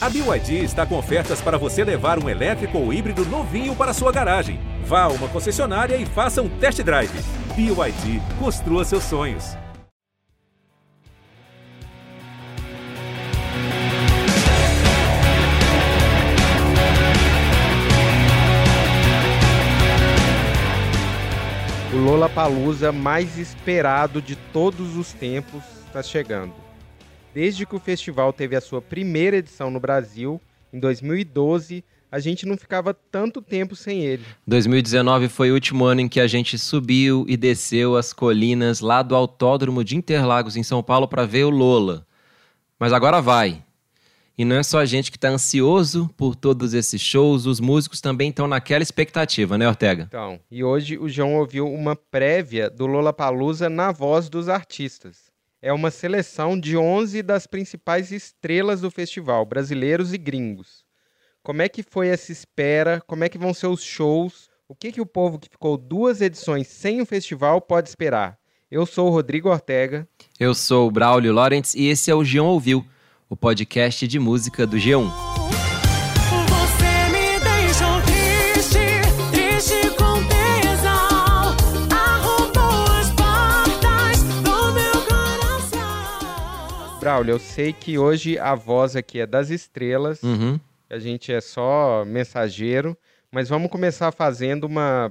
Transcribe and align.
A 0.00 0.08
BYD 0.08 0.62
está 0.62 0.86
com 0.86 0.96
ofertas 0.96 1.40
para 1.40 1.58
você 1.58 1.82
levar 1.82 2.22
um 2.22 2.28
elétrico 2.28 2.78
ou 2.78 2.92
híbrido 2.92 3.24
novinho 3.24 3.74
para 3.74 3.92
sua 3.92 4.12
garagem. 4.12 4.60
Vá 4.84 5.02
a 5.02 5.08
uma 5.08 5.26
concessionária 5.26 5.96
e 5.96 6.06
faça 6.06 6.40
um 6.40 6.48
test 6.48 6.80
drive. 6.84 7.10
BYD, 7.56 8.22
construa 8.38 8.84
seus 8.84 9.02
sonhos. 9.02 9.56
O 21.92 21.96
Lollapalooza 21.96 22.92
mais 22.92 23.36
esperado 23.36 24.22
de 24.22 24.36
todos 24.36 24.96
os 24.96 25.12
tempos 25.12 25.64
está 25.88 26.04
chegando. 26.04 26.67
Desde 27.38 27.64
que 27.64 27.76
o 27.76 27.78
festival 27.78 28.32
teve 28.32 28.56
a 28.56 28.60
sua 28.60 28.82
primeira 28.82 29.36
edição 29.36 29.70
no 29.70 29.78
Brasil, 29.78 30.40
em 30.72 30.80
2012, 30.80 31.84
a 32.10 32.18
gente 32.18 32.44
não 32.44 32.56
ficava 32.56 32.92
tanto 32.92 33.40
tempo 33.40 33.76
sem 33.76 34.02
ele. 34.02 34.24
2019 34.44 35.28
foi 35.28 35.52
o 35.52 35.54
último 35.54 35.84
ano 35.84 36.00
em 36.00 36.08
que 36.08 36.18
a 36.18 36.26
gente 36.26 36.58
subiu 36.58 37.24
e 37.28 37.36
desceu 37.36 37.94
as 37.94 38.12
colinas 38.12 38.80
lá 38.80 39.04
do 39.04 39.14
Autódromo 39.14 39.84
de 39.84 39.96
Interlagos, 39.96 40.56
em 40.56 40.64
São 40.64 40.82
Paulo, 40.82 41.06
para 41.06 41.26
ver 41.26 41.44
o 41.44 41.50
Lola. 41.50 42.04
Mas 42.76 42.92
agora 42.92 43.22
vai. 43.22 43.62
E 44.36 44.44
não 44.44 44.56
é 44.56 44.64
só 44.64 44.80
a 44.80 44.84
gente 44.84 45.08
que 45.08 45.16
está 45.16 45.28
ansioso 45.28 46.10
por 46.16 46.34
todos 46.34 46.74
esses 46.74 47.00
shows, 47.00 47.46
os 47.46 47.60
músicos 47.60 48.00
também 48.00 48.30
estão 48.30 48.48
naquela 48.48 48.82
expectativa, 48.82 49.56
né, 49.56 49.68
Ortega? 49.68 50.06
Então, 50.08 50.40
e 50.50 50.64
hoje 50.64 50.98
o 50.98 51.08
João 51.08 51.36
ouviu 51.36 51.72
uma 51.72 51.94
prévia 51.94 52.68
do 52.68 52.84
Lollapalooza 52.84 53.70
na 53.70 53.92
voz 53.92 54.28
dos 54.28 54.48
artistas. 54.48 55.27
É 55.60 55.72
uma 55.72 55.90
seleção 55.90 56.58
de 56.58 56.76
11 56.76 57.20
das 57.22 57.46
principais 57.46 58.12
estrelas 58.12 58.80
do 58.80 58.90
festival, 58.92 59.44
brasileiros 59.44 60.12
e 60.12 60.18
gringos. 60.18 60.84
Como 61.42 61.62
é 61.62 61.68
que 61.68 61.82
foi 61.82 62.08
essa 62.08 62.30
espera? 62.30 63.02
Como 63.06 63.24
é 63.24 63.28
que 63.28 63.38
vão 63.38 63.52
ser 63.52 63.66
os 63.66 63.82
shows? 63.82 64.48
O 64.68 64.74
que, 64.74 64.92
que 64.92 65.00
o 65.00 65.06
povo 65.06 65.38
que 65.38 65.48
ficou 65.48 65.76
duas 65.76 66.20
edições 66.20 66.68
sem 66.68 67.00
o 67.00 67.06
festival 67.06 67.60
pode 67.60 67.88
esperar? 67.88 68.38
Eu 68.70 68.86
sou 68.86 69.08
o 69.08 69.10
Rodrigo 69.10 69.48
Ortega. 69.48 70.06
Eu 70.38 70.54
sou 70.54 70.86
o 70.86 70.90
Braulio 70.90 71.32
Lawrence 71.32 71.76
e 71.76 71.88
esse 71.88 72.10
é 72.10 72.14
o 72.14 72.22
Gion 72.22 72.46
Ouviu, 72.46 72.86
o 73.28 73.36
podcast 73.36 74.06
de 74.06 74.18
música 74.18 74.66
do 74.66 74.76
G1. 74.76 75.27
Braulio, 87.08 87.32
eu 87.32 87.38
sei 87.38 87.72
que 87.72 87.96
hoje 87.96 88.38
a 88.38 88.54
voz 88.54 88.94
aqui 88.94 89.18
é 89.20 89.26
das 89.26 89.48
estrelas, 89.48 90.22
Uhum. 90.22 90.60
a 90.90 90.98
gente 90.98 91.32
é 91.32 91.40
só 91.40 92.04
mensageiro, 92.06 92.94
mas 93.32 93.48
vamos 93.48 93.70
começar 93.70 94.12
fazendo 94.12 94.64
uma 94.64 95.10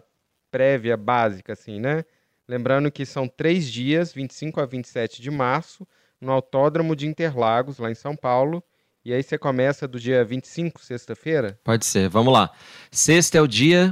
prévia 0.52 0.96
básica, 0.96 1.54
assim, 1.54 1.80
né? 1.80 2.06
Lembrando 2.48 2.92
que 2.92 3.04
são 3.04 3.28
três 3.28 3.68
dias, 3.68 4.14
25 4.14 4.62
a 4.62 4.66
27 4.68 5.24
de 5.24 5.32
março, 5.32 5.88
no 6.22 6.32
Autódromo 6.32 6.96
de 6.96 7.08
Interlagos, 7.08 7.80
lá 7.80 7.90
em 7.90 7.96
São 7.96 8.16
Paulo. 8.16 8.64
E 9.04 9.12
aí 9.12 9.24
você 9.24 9.36
começa 9.36 9.88
do 9.88 10.00
dia 10.00 10.24
25, 10.24 10.86
sexta-feira? 10.86 11.60
Pode 11.64 11.84
ser, 11.84 12.08
vamos 12.10 12.32
lá. 12.32 12.52
Sexta 12.92 13.40
é 13.40 13.42
o 13.42 13.48
dia, 13.48 13.92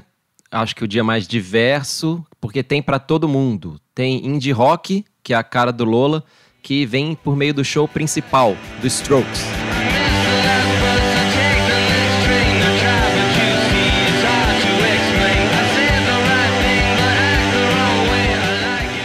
acho 0.51 0.75
que 0.75 0.83
o 0.83 0.87
dia 0.87 1.03
mais 1.03 1.27
diverso, 1.27 2.23
porque 2.39 2.61
tem 2.61 2.83
pra 2.83 2.99
todo 2.99 3.27
mundo. 3.27 3.81
Tem 3.95 4.23
indie 4.27 4.51
rock, 4.51 5.03
que 5.23 5.33
é 5.33 5.37
a 5.37 5.43
cara 5.43 5.71
do 5.73 5.85
Lola, 5.85 6.23
que 6.65 6.83
vem 6.83 7.13
por 7.13 7.35
meio 7.35 7.53
do 7.53 7.63
show 7.63 7.87
principal, 7.87 8.57
do 8.81 8.87
Strokes. 8.87 9.43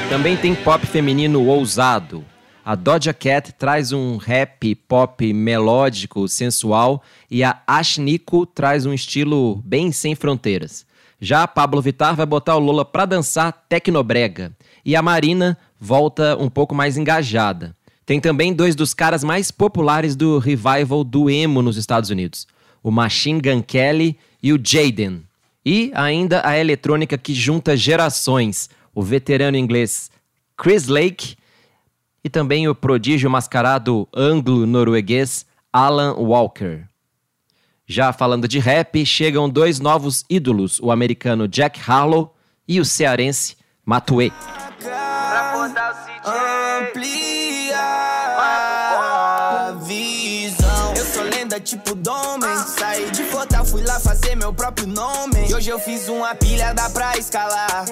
Também 0.08 0.38
tem 0.38 0.54
pop 0.54 0.86
feminino 0.86 1.46
ousado. 1.48 2.24
A 2.64 2.74
Doja 2.74 3.12
Cat 3.12 3.52
traz 3.52 3.92
um 3.92 4.16
rap 4.16 4.74
pop 4.74 5.30
melódico, 5.30 6.26
sensual, 6.28 7.02
e 7.30 7.44
a 7.44 7.60
Ashniko 7.66 8.46
traz 8.46 8.86
um 8.86 8.94
estilo 8.94 9.56
bem 9.66 9.92
sem 9.92 10.14
fronteiras. 10.14 10.86
Já 11.20 11.42
a 11.42 11.48
Pablo 11.48 11.82
Vittar 11.82 12.16
vai 12.16 12.24
botar 12.24 12.56
o 12.56 12.58
Lola 12.58 12.86
pra 12.86 13.04
dançar 13.04 13.52
tecnobrega. 13.68 14.56
E 14.82 14.96
a 14.96 15.02
Marina 15.02 15.58
volta 15.80 16.36
um 16.36 16.50
pouco 16.50 16.74
mais 16.74 16.98
engajada. 16.98 17.74
Tem 18.04 18.20
também 18.20 18.52
dois 18.52 18.74
dos 18.74 18.92
caras 18.92 19.24
mais 19.24 19.50
populares 19.50 20.14
do 20.14 20.38
revival 20.38 21.02
do 21.02 21.30
emo 21.30 21.62
nos 21.62 21.76
Estados 21.76 22.10
Unidos. 22.10 22.46
O 22.82 22.90
Machine 22.90 23.40
Gun 23.40 23.62
Kelly 23.62 24.18
e 24.42 24.52
o 24.52 24.60
Jaden. 24.62 25.22
E 25.64 25.90
ainda 25.94 26.46
a 26.46 26.58
eletrônica 26.58 27.16
que 27.16 27.32
junta 27.34 27.76
gerações. 27.76 28.68
O 28.94 29.02
veterano 29.02 29.56
inglês 29.56 30.10
Chris 30.56 30.86
Lake 30.88 31.36
e 32.22 32.28
também 32.28 32.68
o 32.68 32.74
prodígio 32.74 33.30
mascarado 33.30 34.06
anglo-norueguês 34.14 35.46
Alan 35.72 36.14
Walker. 36.14 36.84
Já 37.86 38.12
falando 38.12 38.46
de 38.46 38.58
rap, 38.58 39.04
chegam 39.06 39.48
dois 39.48 39.80
novos 39.80 40.24
ídolos, 40.28 40.78
o 40.80 40.90
americano 40.90 41.48
Jack 41.48 41.80
Harlow 41.88 42.34
e 42.68 42.78
o 42.78 42.84
cearense 42.84 43.56
Matuê. 43.84 44.30
Amplia 46.24 47.76
a 48.38 49.76
visão. 49.82 50.94
Eu 50.96 51.04
sou 51.04 51.22
lenda 51.24 51.60
tipo 51.60 51.94
Domen. 51.94 52.56
Saí 52.66 53.10
de 53.10 53.24
Fortal, 53.24 53.64
fui 53.64 53.82
lá 53.82 54.00
fazer 54.00 54.34
meu 54.34 54.54
próprio 54.54 54.86
nome. 54.86 55.48
E 55.48 55.54
hoje 55.54 55.68
eu 55.70 55.78
fiz 55.78 56.08
uma 56.08 56.34
pilha, 56.34 56.72
dá 56.72 56.88
pra 56.88 57.16
escalar. 57.18 57.84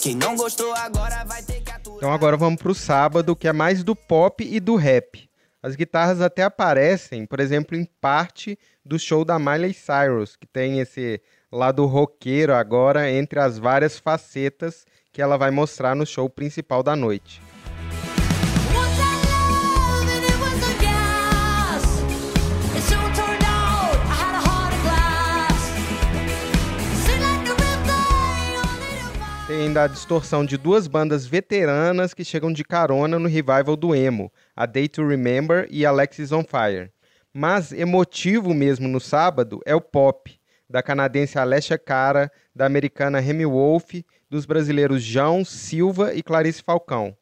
Quem 0.00 0.16
não 0.16 0.34
gostou 0.34 0.74
agora 0.74 1.24
vai 1.24 1.42
ter 1.42 1.60
que 1.60 1.70
aturar. 1.70 1.98
Então 1.98 2.12
agora 2.12 2.36
vamos 2.36 2.60
pro 2.60 2.74
sábado, 2.74 3.36
que 3.36 3.46
é 3.46 3.52
mais 3.52 3.84
do 3.84 3.94
pop 3.94 4.44
e 4.44 4.58
do 4.58 4.74
rap. 4.76 5.30
As 5.62 5.76
guitarras 5.76 6.20
até 6.20 6.42
aparecem, 6.42 7.24
por 7.24 7.38
exemplo, 7.38 7.76
em 7.76 7.84
parte 8.00 8.58
do 8.84 8.98
show 8.98 9.24
da 9.24 9.38
Miley 9.38 9.72
Cyrus, 9.72 10.34
que 10.34 10.46
tem 10.46 10.80
esse 10.80 11.22
lado 11.52 11.84
roqueiro 11.84 12.54
agora 12.54 13.10
entre 13.10 13.38
as 13.38 13.58
várias 13.58 13.98
facetas 13.98 14.86
que 15.12 15.20
ela 15.20 15.36
vai 15.36 15.50
mostrar 15.50 15.94
no 15.94 16.06
show 16.06 16.28
principal 16.30 16.82
da 16.82 16.96
noite. 16.96 17.42
Tem 29.46 29.66
ainda 29.66 29.84
a 29.84 29.86
distorção 29.86 30.46
de 30.46 30.56
duas 30.56 30.86
bandas 30.86 31.26
veteranas 31.26 32.14
que 32.14 32.24
chegam 32.24 32.50
de 32.50 32.64
carona 32.64 33.18
no 33.18 33.28
revival 33.28 33.76
do 33.76 33.94
emo, 33.94 34.32
a 34.56 34.64
Day 34.64 34.88
to 34.88 35.06
Remember 35.06 35.68
e 35.70 35.84
Alexis 35.84 36.32
on 36.32 36.42
Fire. 36.42 36.90
Mas 37.34 37.70
emotivo 37.70 38.54
mesmo 38.54 38.88
no 38.88 38.98
sábado 38.98 39.60
é 39.66 39.74
o 39.74 39.80
pop, 39.80 40.40
da 40.72 40.82
canadense 40.82 41.38
Alessia 41.38 41.76
Cara, 41.76 42.32
da 42.56 42.64
americana 42.64 43.20
Remy 43.20 43.44
Wolf, 43.44 43.92
dos 44.30 44.46
brasileiros 44.46 45.02
João 45.02 45.44
Silva 45.44 46.14
e 46.14 46.22
Clarice 46.22 46.62
Falcão. 46.62 47.14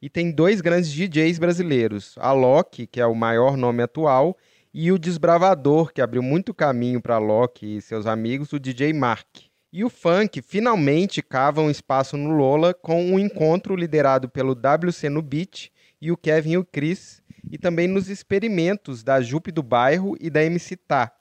E 0.00 0.08
tem 0.08 0.32
dois 0.32 0.62
grandes 0.62 0.90
DJs 0.90 1.38
brasileiros, 1.38 2.14
a 2.18 2.32
Loki, 2.32 2.86
que 2.86 3.02
é 3.02 3.06
o 3.06 3.14
maior 3.14 3.58
nome 3.58 3.82
atual, 3.82 4.38
e 4.72 4.90
o 4.90 4.98
Desbravador, 4.98 5.92
que 5.92 6.00
abriu 6.00 6.22
muito 6.22 6.54
caminho 6.54 7.00
para 7.00 7.18
Loki 7.18 7.76
e 7.76 7.82
seus 7.82 8.06
amigos, 8.06 8.54
o 8.54 8.58
DJ 8.58 8.94
Mark. 8.94 9.26
E 9.70 9.84
o 9.84 9.90
funk 9.90 10.40
finalmente 10.40 11.22
cava 11.22 11.60
um 11.60 11.70
espaço 11.70 12.16
no 12.16 12.30
Lola 12.30 12.72
com 12.72 13.04
um 13.04 13.18
encontro 13.18 13.76
liderado 13.76 14.30
pelo 14.30 14.52
WC 14.52 15.10
no 15.10 15.20
Beat 15.20 15.68
e 16.00 16.10
o 16.10 16.16
Kevin 16.16 16.52
e 16.52 16.58
o 16.58 16.64
Chris, 16.64 17.22
e 17.50 17.58
também 17.58 17.86
nos 17.86 18.08
experimentos 18.08 19.02
da 19.02 19.20
Jupe 19.20 19.52
do 19.52 19.62
Bairro 19.62 20.16
e 20.18 20.30
da 20.30 20.42
MC 20.42 20.76
Tá. 20.76 21.12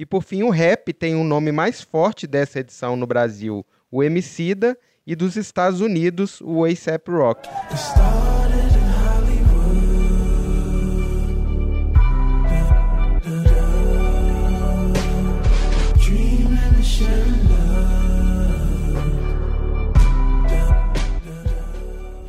E 0.00 0.06
por 0.06 0.22
fim, 0.22 0.42
o 0.42 0.48
rap 0.48 0.94
tem 0.94 1.14
um 1.14 1.22
nome 1.22 1.52
mais 1.52 1.82
forte 1.82 2.26
dessa 2.26 2.60
edição 2.60 2.96
no 2.96 3.06
Brasil, 3.06 3.66
o 3.92 4.02
Emicida, 4.02 4.74
e 5.06 5.14
dos 5.14 5.36
Estados 5.36 5.82
Unidos, 5.82 6.40
o 6.40 6.64
A$AP 6.64 7.06
Rock. 7.06 7.46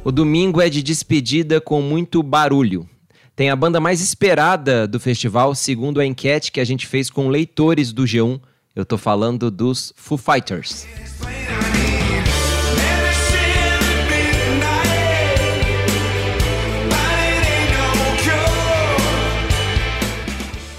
O 0.03 0.11
domingo 0.11 0.59
é 0.59 0.67
de 0.67 0.83
despedida 0.83 1.61
com 1.61 1.81
muito 1.81 2.21
barulho. 2.21 2.85
Tem 3.41 3.49
a 3.49 3.55
banda 3.55 3.79
mais 3.79 4.01
esperada 4.01 4.87
do 4.87 4.99
festival, 4.99 5.55
segundo 5.55 5.99
a 5.99 6.05
enquete 6.05 6.51
que 6.51 6.59
a 6.59 6.63
gente 6.63 6.85
fez 6.85 7.09
com 7.09 7.27
leitores 7.27 7.91
do 7.91 8.03
G1. 8.03 8.39
Eu 8.75 8.85
tô 8.85 8.99
falando 8.99 9.49
dos 9.49 9.91
Foo 9.95 10.15
Fighters. 10.15 10.85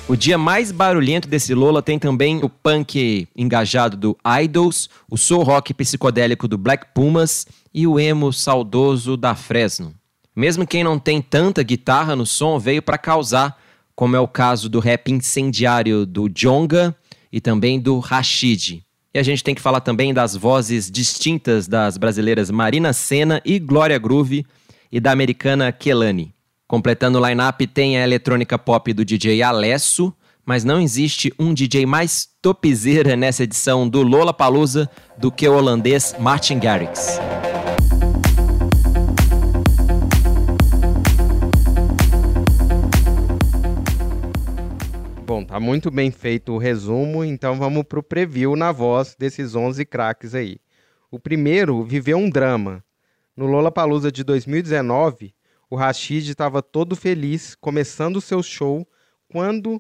O 0.09 0.15
dia 0.15 0.39
mais 0.39 0.71
barulhento 0.71 1.27
desse 1.27 1.53
Lola 1.55 1.83
tem 1.83 1.99
também 1.99 2.45
o 2.45 2.49
punk 2.49 3.27
engajado 3.35 3.97
do 3.97 4.17
Idols, 4.41 4.89
o 5.11 5.19
soul 5.19 5.43
rock 5.43 5.75
psicodélico 5.75 6.47
do 6.47 6.57
Black 6.57 6.95
Pumas 6.95 7.45
e 7.75 7.89
o 7.89 7.99
emo 7.99 8.33
saudoso 8.33 9.17
da 9.17 9.35
Fresno. 9.35 10.01
Mesmo 10.35 10.67
quem 10.67 10.83
não 10.83 10.99
tem 10.99 11.21
tanta 11.21 11.63
guitarra 11.63 12.17
no 12.17 12.25
som 12.25 12.59
veio 12.59 12.81
para 12.81 12.97
causar, 12.97 13.61
como 13.95 14.17
é 14.17 14.21
o 14.21 14.29
caso 14.29 14.69
do 14.69 14.81
rap 14.81 15.13
incendiário 15.13 16.07
do 16.07 16.29
Jonga 16.29 16.97
e 17.31 17.41
também 17.41 17.79
do 17.79 17.99
Rashid. 17.99 18.83
E 19.15 19.19
a 19.19 19.23
gente 19.23 19.45
tem 19.45 19.55
que 19.55 19.61
falar 19.61 19.81
também 19.81 20.15
das 20.15 20.35
vozes 20.35 20.91
distintas 20.91 21.69
das 21.69 21.99
brasileiras 21.99 22.51
Marina 22.51 22.95
Senna 22.95 23.43
e 23.45 23.59
Glória 23.59 23.99
Groove 23.99 24.47
e 24.91 24.99
da 24.99 25.13
americana 25.13 25.71
Kelani. 25.71 26.35
Completando 26.67 27.21
o 27.21 27.27
line-up 27.27 27.67
tem 27.67 27.99
a 27.99 28.03
eletrônica 28.03 28.59
pop 28.59 28.91
do 28.95 29.05
DJ 29.05 29.43
Alesso, 29.43 30.15
mas 30.47 30.65
não 30.65 30.81
existe 30.81 31.33
um 31.39 31.53
DJ 31.53 31.85
mais 31.85 32.27
topzeira 32.41 33.15
nessa 33.15 33.43
edição 33.43 33.87
do 33.87 34.03
Lola 34.03 34.33
Palusa 34.33 34.91
do 35.19 35.31
que 35.31 35.47
o 35.47 35.55
holandês 35.55 36.17
Martin 36.19 36.59
Garrix. 36.59 37.21
Tá 45.53 45.61
muito 45.61 45.91
bem 45.91 46.11
feito 46.11 46.53
o 46.53 46.57
resumo, 46.57 47.23
então 47.23 47.59
vamos 47.59 47.85
pro 47.85 48.03
preview 48.03 48.57
na 48.57 48.73
voz 48.73 49.15
desses 49.19 49.55
11 49.55 49.85
craques 49.85 50.35
aí. 50.35 50.57
O 51.11 51.19
primeiro 51.19 51.85
viveu 51.85 52.17
um 52.17 52.31
drama. 52.31 52.83
No 53.37 53.45
Lollapalooza 53.45 54.11
de 54.11 54.25
2019, 54.25 55.35
o 55.69 55.77
Rashid 55.77 56.31
estava 56.31 56.63
todo 56.63 56.97
feliz 56.97 57.55
começando 57.55 58.17
o 58.17 58.21
seu 58.23 58.43
show 58.43 58.89
quando 59.31 59.79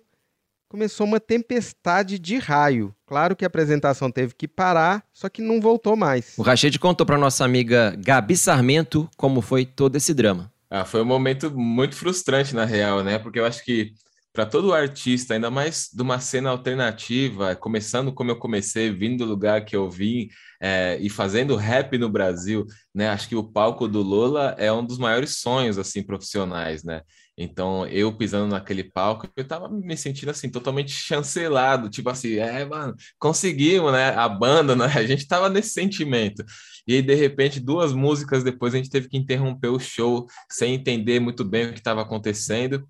começou 0.68 1.06
uma 1.06 1.18
tempestade 1.18 2.18
de 2.18 2.36
raio. 2.36 2.94
Claro 3.06 3.34
que 3.34 3.42
a 3.42 3.48
apresentação 3.48 4.10
teve 4.10 4.34
que 4.34 4.46
parar, 4.46 5.02
só 5.10 5.30
que 5.30 5.40
não 5.40 5.58
voltou 5.58 5.96
mais. 5.96 6.34
O 6.36 6.42
Rashid 6.42 6.78
contou 6.78 7.06
para 7.06 7.16
nossa 7.16 7.46
amiga 7.46 7.96
Gabi 7.96 8.36
Sarmento 8.36 9.08
como 9.16 9.40
foi 9.40 9.64
todo 9.64 9.96
esse 9.96 10.12
drama. 10.12 10.52
Ah, 10.68 10.84
foi 10.84 11.00
um 11.00 11.06
momento 11.06 11.50
muito 11.50 11.96
frustrante, 11.96 12.54
na 12.54 12.66
real, 12.66 13.02
né? 13.02 13.18
Porque 13.18 13.40
eu 13.40 13.46
acho 13.46 13.64
que 13.64 13.94
para 14.32 14.46
todo 14.46 14.72
artista, 14.72 15.34
ainda 15.34 15.50
mais 15.50 15.88
de 15.92 16.00
uma 16.00 16.18
cena 16.18 16.50
alternativa, 16.50 17.54
começando 17.54 18.12
como 18.12 18.30
eu 18.30 18.38
comecei, 18.38 18.90
vindo 18.90 19.24
do 19.24 19.30
lugar 19.30 19.64
que 19.64 19.76
eu 19.76 19.90
vim 19.90 20.28
é, 20.60 20.96
e 21.00 21.10
fazendo 21.10 21.54
rap 21.54 21.98
no 21.98 22.08
Brasil, 22.08 22.64
né? 22.94 23.10
Acho 23.10 23.28
que 23.28 23.36
o 23.36 23.44
palco 23.44 23.86
do 23.86 24.00
Lola 24.00 24.54
é 24.58 24.72
um 24.72 24.84
dos 24.84 24.96
maiores 24.96 25.38
sonhos 25.38 25.76
assim 25.76 26.02
profissionais, 26.02 26.82
né? 26.82 27.02
Então 27.36 27.86
eu 27.88 28.16
pisando 28.16 28.48
naquele 28.48 28.84
palco, 28.84 29.28
eu 29.36 29.44
tava 29.46 29.68
me 29.68 29.96
sentindo 29.96 30.30
assim 30.30 30.48
totalmente 30.48 30.90
chancelado, 30.92 31.90
tipo 31.90 32.08
assim, 32.08 32.36
é, 32.36 32.64
mano, 32.64 32.94
conseguimos, 33.18 33.92
né? 33.92 34.10
A 34.14 34.28
banda, 34.28 34.74
né? 34.74 34.86
A 34.96 35.04
gente 35.04 35.26
tava 35.26 35.50
nesse 35.50 35.70
sentimento. 35.70 36.42
E 36.86 36.94
aí, 36.94 37.02
de 37.02 37.14
repente, 37.14 37.60
duas 37.60 37.92
músicas 37.92 38.42
depois, 38.42 38.74
a 38.74 38.76
gente 38.76 38.90
teve 38.90 39.08
que 39.08 39.16
interromper 39.16 39.68
o 39.68 39.78
show 39.78 40.26
sem 40.50 40.74
entender 40.74 41.20
muito 41.20 41.44
bem 41.44 41.66
o 41.66 41.72
que 41.72 41.78
estava 41.78 42.02
acontecendo. 42.02 42.88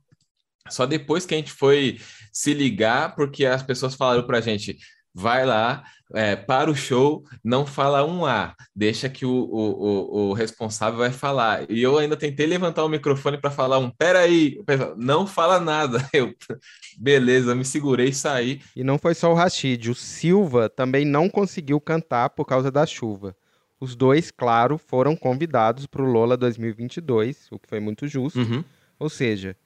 Só 0.69 0.87
depois 0.87 1.27
que 1.27 1.35
a 1.35 1.39
gente 1.39 1.53
foi 1.53 2.01
se 2.33 2.55
ligar, 2.55 3.15
porque 3.15 3.45
as 3.45 3.63
pessoas 3.63 3.95
falaram 3.95 4.27
pra 4.27 4.41
gente: 4.41 4.79
vai 5.15 5.45
lá, 5.45 5.85
é, 6.15 6.37
para 6.37 6.71
o 6.71 6.75
show, 6.75 7.25
não 7.43 7.67
fala 7.67 8.05
um 8.05 8.25
A, 8.25 8.55
deixa 8.75 9.09
que 9.09 9.25
o, 9.25 9.31
o, 9.31 9.71
o, 9.71 10.29
o 10.29 10.33
responsável 10.33 10.99
vai 10.99 11.11
falar. 11.11 11.71
E 11.71 11.83
eu 11.83 11.99
ainda 11.99 12.17
tentei 12.17 12.47
levantar 12.47 12.85
o 12.85 12.89
microfone 12.89 13.39
para 13.39 13.51
falar 13.51 13.79
um 13.79 13.91
peraí, 13.91 14.63
pessoal, 14.65 14.95
não 14.97 15.27
fala 15.27 15.59
nada. 15.59 16.07
Eu, 16.13 16.35
beleza, 16.99 17.55
me 17.55 17.65
segurei 17.65 18.09
e 18.09 18.15
saí. 18.15 18.61
E 18.77 18.85
não 18.85 18.99
foi 18.99 19.15
só 19.15 19.31
o 19.31 19.35
Rashid, 19.35 19.91
o 19.91 19.95
Silva 19.95 20.69
também 20.69 21.05
não 21.05 21.29
conseguiu 21.29 21.81
cantar 21.81 22.31
por 22.31 22.45
causa 22.45 22.71
da 22.71 22.87
chuva. 22.87 23.35
Os 23.81 23.97
dois, 23.97 24.31
claro, 24.31 24.79
foram 24.79 25.17
convidados 25.17 25.87
para 25.87 26.03
o 26.03 26.07
Lola 26.07 26.37
2022, 26.37 27.49
o 27.51 27.59
que 27.59 27.69
foi 27.69 27.81
muito 27.81 28.07
justo. 28.07 28.39
Uhum. 28.39 28.63
Ou 28.97 29.11
seja, 29.11 29.57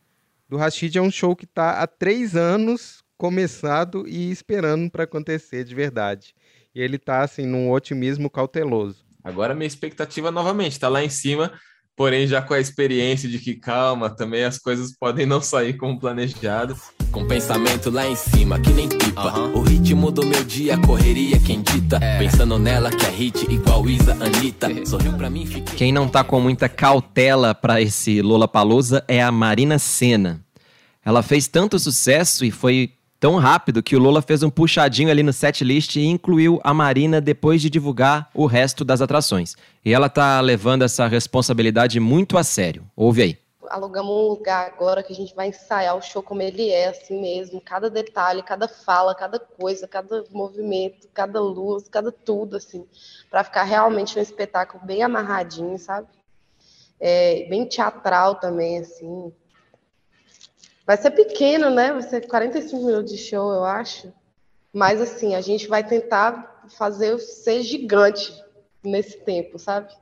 do 0.48 0.56
Rashid 0.56 0.96
é 0.96 1.02
um 1.02 1.10
show 1.10 1.34
que 1.34 1.44
está 1.44 1.82
há 1.82 1.87
três 1.87 2.37
anos 2.37 3.02
começado 3.16 4.06
e 4.06 4.31
esperando 4.31 4.90
para 4.90 5.04
acontecer 5.04 5.64
de 5.64 5.75
verdade. 5.75 6.34
E 6.75 6.81
ele 6.81 6.98
tá 6.98 7.22
assim 7.22 7.46
num 7.46 7.70
otimismo 7.70 8.31
cauteloso. 8.31 9.04
Agora 9.25 9.54
minha 9.54 9.66
expectativa 9.66 10.31
novamente 10.31 10.78
tá 10.78 10.88
lá 10.88 11.02
em 11.02 11.08
cima, 11.08 11.52
porém 11.96 12.26
já 12.26 12.40
com 12.40 12.54
a 12.54 12.60
experiência 12.60 13.28
de 13.28 13.38
que 13.38 13.54
calma, 13.54 14.14
também 14.14 14.44
as 14.44 14.58
coisas 14.58 14.96
podem 14.96 15.26
não 15.26 15.40
sair 15.40 15.76
como 15.76 15.98
planejado. 15.98 16.76
Com 17.11 17.26
pensamento 17.26 17.91
lá 17.91 18.06
em 18.06 18.14
cima, 18.14 18.58
que 18.61 18.70
nem 18.70 18.88
pipa. 18.88 19.32
O 19.55 19.61
ritmo 19.62 20.11
do 20.11 20.25
meu 20.26 20.44
dia, 20.44 20.76
correria 20.79 21.38
quem 21.41 21.62
dita. 21.62 21.99
Pensando 22.19 22.58
nela 22.58 22.91
que 22.91 23.06
é 23.06 23.11
hit 23.11 23.50
igual 23.50 23.88
Isa, 23.88 24.12
Anitta. 24.12 24.69
Sorriu 24.87 25.12
pra 25.14 25.31
mim, 25.31 25.47
fiquei. 25.47 25.76
Quem 25.76 25.93
não 25.93 26.08
tá 26.08 26.23
com 26.23 26.41
muita 26.41 26.69
cautela 26.69 27.55
para 27.55 27.81
esse 27.81 28.20
Lola 28.20 28.47
Palusa 28.47 29.05
é 29.08 29.23
a 29.23 29.32
Marina 29.32 29.79
Senna. 29.79 30.41
Ela 31.05 31.23
fez 31.23 31.49
tanto 31.49 31.79
sucesso 31.79 32.44
e 32.44 32.50
foi 32.50 32.93
tão 33.19 33.37
rápido 33.37 33.82
que 33.82 33.97
o 33.97 33.99
Lola 33.99 34.20
fez 34.20 34.43
um 34.43 34.50
puxadinho 34.50 35.11
ali 35.11 35.23
no 35.23 35.32
setlist 35.32 35.97
e 35.97 36.05
incluiu 36.05 36.61
a 36.62 36.75
Marina 36.75 37.20
depois 37.20 37.62
de 37.62 37.70
divulgar 37.70 38.29
o 38.35 38.47
resto 38.47 38.85
das 38.85 39.00
atrações. 39.00 39.56
E 39.85 39.93
ela 39.93 40.08
tá 40.08 40.41
levando 40.41 40.82
essa 40.82 41.06
responsabilidade 41.06 41.99
muito 41.99 42.37
a 42.37 42.44
sério. 42.44 42.85
Ouve 42.94 43.23
aí. 43.23 43.38
Alugamos 43.69 44.11
um 44.11 44.29
lugar 44.29 44.67
agora 44.67 45.03
que 45.03 45.13
a 45.13 45.17
gente 45.17 45.35
vai 45.35 45.49
ensaiar 45.49 45.97
o 45.97 46.03
show 46.03 46.23
como 46.23 46.43
ele 46.43 46.71
é, 46.71 46.89
assim 46.89 47.21
mesmo. 47.21 47.61
Cada 47.61 47.91
detalhe, 47.91 48.43
cada 48.43 48.69
fala, 48.69 49.15
cada 49.15 49.39
coisa, 49.39 49.87
cada 49.87 50.25
movimento, 50.31 51.09
cada 51.15 51.41
luz, 51.41 51.89
cada 51.89 52.11
tudo, 52.11 52.57
assim. 52.57 52.87
Pra 53.31 53.45
ficar 53.45 53.65
realmente 53.65 54.19
um 54.19 54.23
espetáculo 54.23 54.85
bem 54.85 55.03
amarradinho, 55.03 55.79
sabe? 55.79 56.09
É, 56.99 57.47
bem 57.49 57.67
teatral 57.67 58.37
também, 58.37 58.79
assim. 58.79 59.33
Vai 60.87 60.97
ser 60.97 61.11
pequeno, 61.11 61.71
né? 61.71 61.93
Vai 61.93 62.03
ser 62.03 62.27
45 62.27 62.85
minutos 62.85 63.13
de 63.13 63.19
show, 63.19 63.53
eu 63.53 63.65
acho. 63.65 64.13
Mas, 64.73 65.01
assim, 65.01 65.35
a 65.35 65.41
gente 65.41 65.67
vai 65.67 65.83
tentar 65.83 66.65
fazer 66.77 67.19
ser 67.19 67.63
gigante 67.63 68.33
nesse 68.83 69.19
tempo, 69.19 69.59
sabe? 69.59 69.93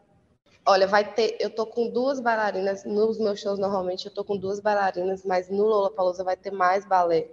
Olha, 0.66 0.86
vai 0.86 1.12
ter. 1.12 1.36
Eu 1.40 1.50
tô 1.50 1.66
com 1.66 1.90
duas 1.90 2.20
bailarinas. 2.20 2.84
Nos 2.84 3.18
meus 3.18 3.40
shows, 3.40 3.58
normalmente, 3.58 4.06
eu 4.06 4.12
tô 4.12 4.24
com 4.24 4.36
duas 4.36 4.60
bailarinas, 4.60 5.24
mas 5.24 5.50
no 5.50 5.64
Lollapalooza 5.64 6.24
vai 6.24 6.36
ter 6.36 6.50
mais 6.50 6.84
balé. 6.86 7.28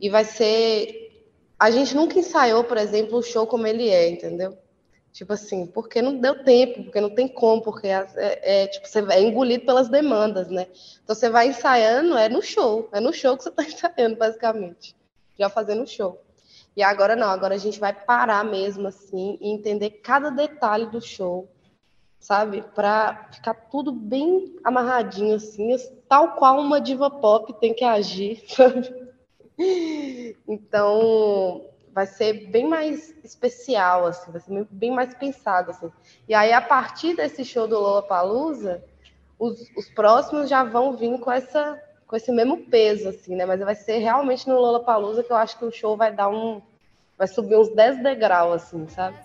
E 0.00 0.10
vai 0.10 0.24
ser. 0.24 1.26
A 1.58 1.70
gente 1.70 1.96
nunca 1.96 2.18
ensaiou, 2.18 2.62
por 2.64 2.76
exemplo, 2.76 3.18
o 3.18 3.22
show 3.22 3.46
como 3.46 3.66
ele 3.66 3.88
é, 3.88 4.08
entendeu? 4.10 4.56
Tipo 5.12 5.32
assim, 5.32 5.66
porque 5.66 6.00
não 6.00 6.18
deu 6.18 6.44
tempo, 6.44 6.84
porque 6.84 7.00
não 7.00 7.10
tem 7.10 7.26
como, 7.26 7.62
porque 7.62 7.88
é, 7.88 8.06
é, 8.16 8.66
tipo, 8.68 8.86
você 8.86 9.00
é 9.10 9.20
engolido 9.20 9.64
pelas 9.66 9.88
demandas, 9.88 10.48
né? 10.48 10.68
Então 11.02 11.16
você 11.16 11.28
vai 11.28 11.48
ensaiando, 11.48 12.16
é 12.16 12.28
no 12.28 12.40
show, 12.40 12.88
é 12.92 13.00
no 13.00 13.12
show 13.12 13.36
que 13.36 13.42
você 13.42 13.50
tá 13.50 13.64
ensaiando, 13.66 14.16
basicamente. 14.16 14.94
Já 15.36 15.48
fazendo 15.48 15.86
show. 15.86 16.22
E 16.76 16.82
agora 16.82 17.16
não, 17.16 17.28
agora 17.28 17.56
a 17.56 17.58
gente 17.58 17.80
vai 17.80 17.92
parar 17.92 18.44
mesmo 18.44 18.86
assim 18.86 19.36
e 19.40 19.50
entender 19.50 19.90
cada 19.90 20.30
detalhe 20.30 20.86
do 20.86 21.00
show, 21.00 21.48
sabe? 22.18 22.62
Pra 22.74 23.28
ficar 23.32 23.54
tudo 23.54 23.92
bem 23.92 24.56
amarradinho 24.64 25.36
assim, 25.36 25.74
tal 26.08 26.32
qual 26.32 26.60
uma 26.60 26.80
diva 26.80 27.10
pop 27.10 27.52
tem 27.60 27.74
que 27.74 27.84
agir, 27.84 28.42
sabe? 28.48 29.08
Então, 30.46 31.64
vai 31.92 32.06
ser 32.06 32.46
bem 32.48 32.68
mais 32.68 33.12
especial, 33.24 34.06
assim, 34.06 34.30
vai 34.30 34.40
ser 34.40 34.66
bem 34.70 34.90
mais 34.90 35.14
pensado, 35.14 35.70
assim. 35.70 35.90
E 36.28 36.34
aí, 36.34 36.52
a 36.52 36.60
partir 36.60 37.16
desse 37.16 37.44
show 37.44 37.66
do 37.66 37.78
Lollapalooza, 37.78 38.82
os, 39.38 39.68
os 39.76 39.88
próximos 39.90 40.48
já 40.48 40.62
vão 40.62 40.96
vir 40.96 41.18
com 41.18 41.30
essa 41.30 41.82
com 42.06 42.16
esse 42.16 42.32
mesmo 42.32 42.64
peso, 42.64 43.10
assim, 43.10 43.36
né? 43.36 43.44
Mas 43.44 43.60
vai 43.60 43.74
ser 43.74 43.98
realmente 43.98 44.48
no 44.48 44.58
Lollapalooza 44.58 45.22
que 45.22 45.30
eu 45.30 45.36
acho 45.36 45.58
que 45.58 45.64
o 45.64 45.70
show 45.70 45.94
vai 45.94 46.10
dar 46.10 46.30
um... 46.30 46.62
vai 47.18 47.28
subir 47.28 47.54
uns 47.54 47.68
10 47.74 48.02
degraus, 48.02 48.62
assim, 48.62 48.88
sabe? 48.88 49.18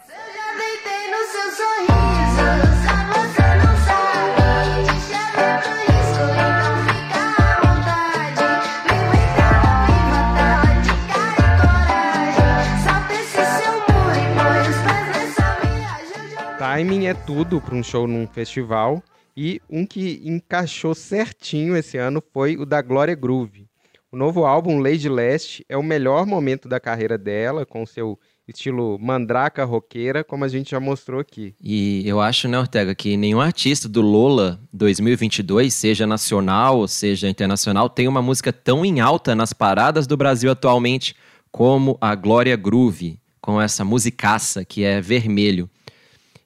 Timing 16.73 17.05
é 17.05 17.13
tudo 17.13 17.61
para 17.61 17.75
um 17.75 17.83
show 17.83 18.07
num 18.07 18.25
festival. 18.25 19.03
E 19.37 19.61
um 19.69 19.85
que 19.85 20.19
encaixou 20.25 20.95
certinho 20.95 21.77
esse 21.77 21.99
ano 21.99 22.19
foi 22.33 22.57
o 22.57 22.65
da 22.65 22.81
Glória 22.81 23.13
Groove. 23.13 23.67
O 24.11 24.17
novo 24.17 24.43
álbum 24.43 24.79
Lady 24.79 25.07
Last 25.07 25.63
é 25.69 25.77
o 25.77 25.83
melhor 25.83 26.25
momento 26.25 26.67
da 26.67 26.79
carreira 26.79 27.15
dela, 27.15 27.63
com 27.63 27.85
seu 27.85 28.17
estilo 28.47 28.97
mandraca 28.99 29.63
roqueira, 29.63 30.23
como 30.23 30.45
a 30.45 30.47
gente 30.47 30.71
já 30.71 30.79
mostrou 30.79 31.19
aqui. 31.19 31.53
E 31.61 32.01
eu 32.07 32.19
acho, 32.19 32.47
né, 32.47 32.57
Ortega, 32.57 32.95
que 32.95 33.15
nenhum 33.17 33.39
artista 33.39 33.87
do 33.87 34.01
Lola 34.01 34.59
2022, 34.73 35.71
seja 35.71 36.07
nacional 36.07 36.79
ou 36.79 36.87
seja 36.87 37.29
internacional, 37.29 37.87
tem 37.87 38.07
uma 38.07 38.21
música 38.21 38.51
tão 38.51 38.83
em 38.83 38.99
alta 38.99 39.35
nas 39.35 39.53
paradas 39.53 40.07
do 40.07 40.17
Brasil 40.17 40.49
atualmente 40.49 41.15
como 41.51 41.99
a 42.01 42.15
Glória 42.15 42.55
Groove, 42.55 43.19
com 43.39 43.61
essa 43.61 43.85
musicaça 43.85 44.65
que 44.65 44.83
é 44.83 44.99
vermelho. 44.99 45.69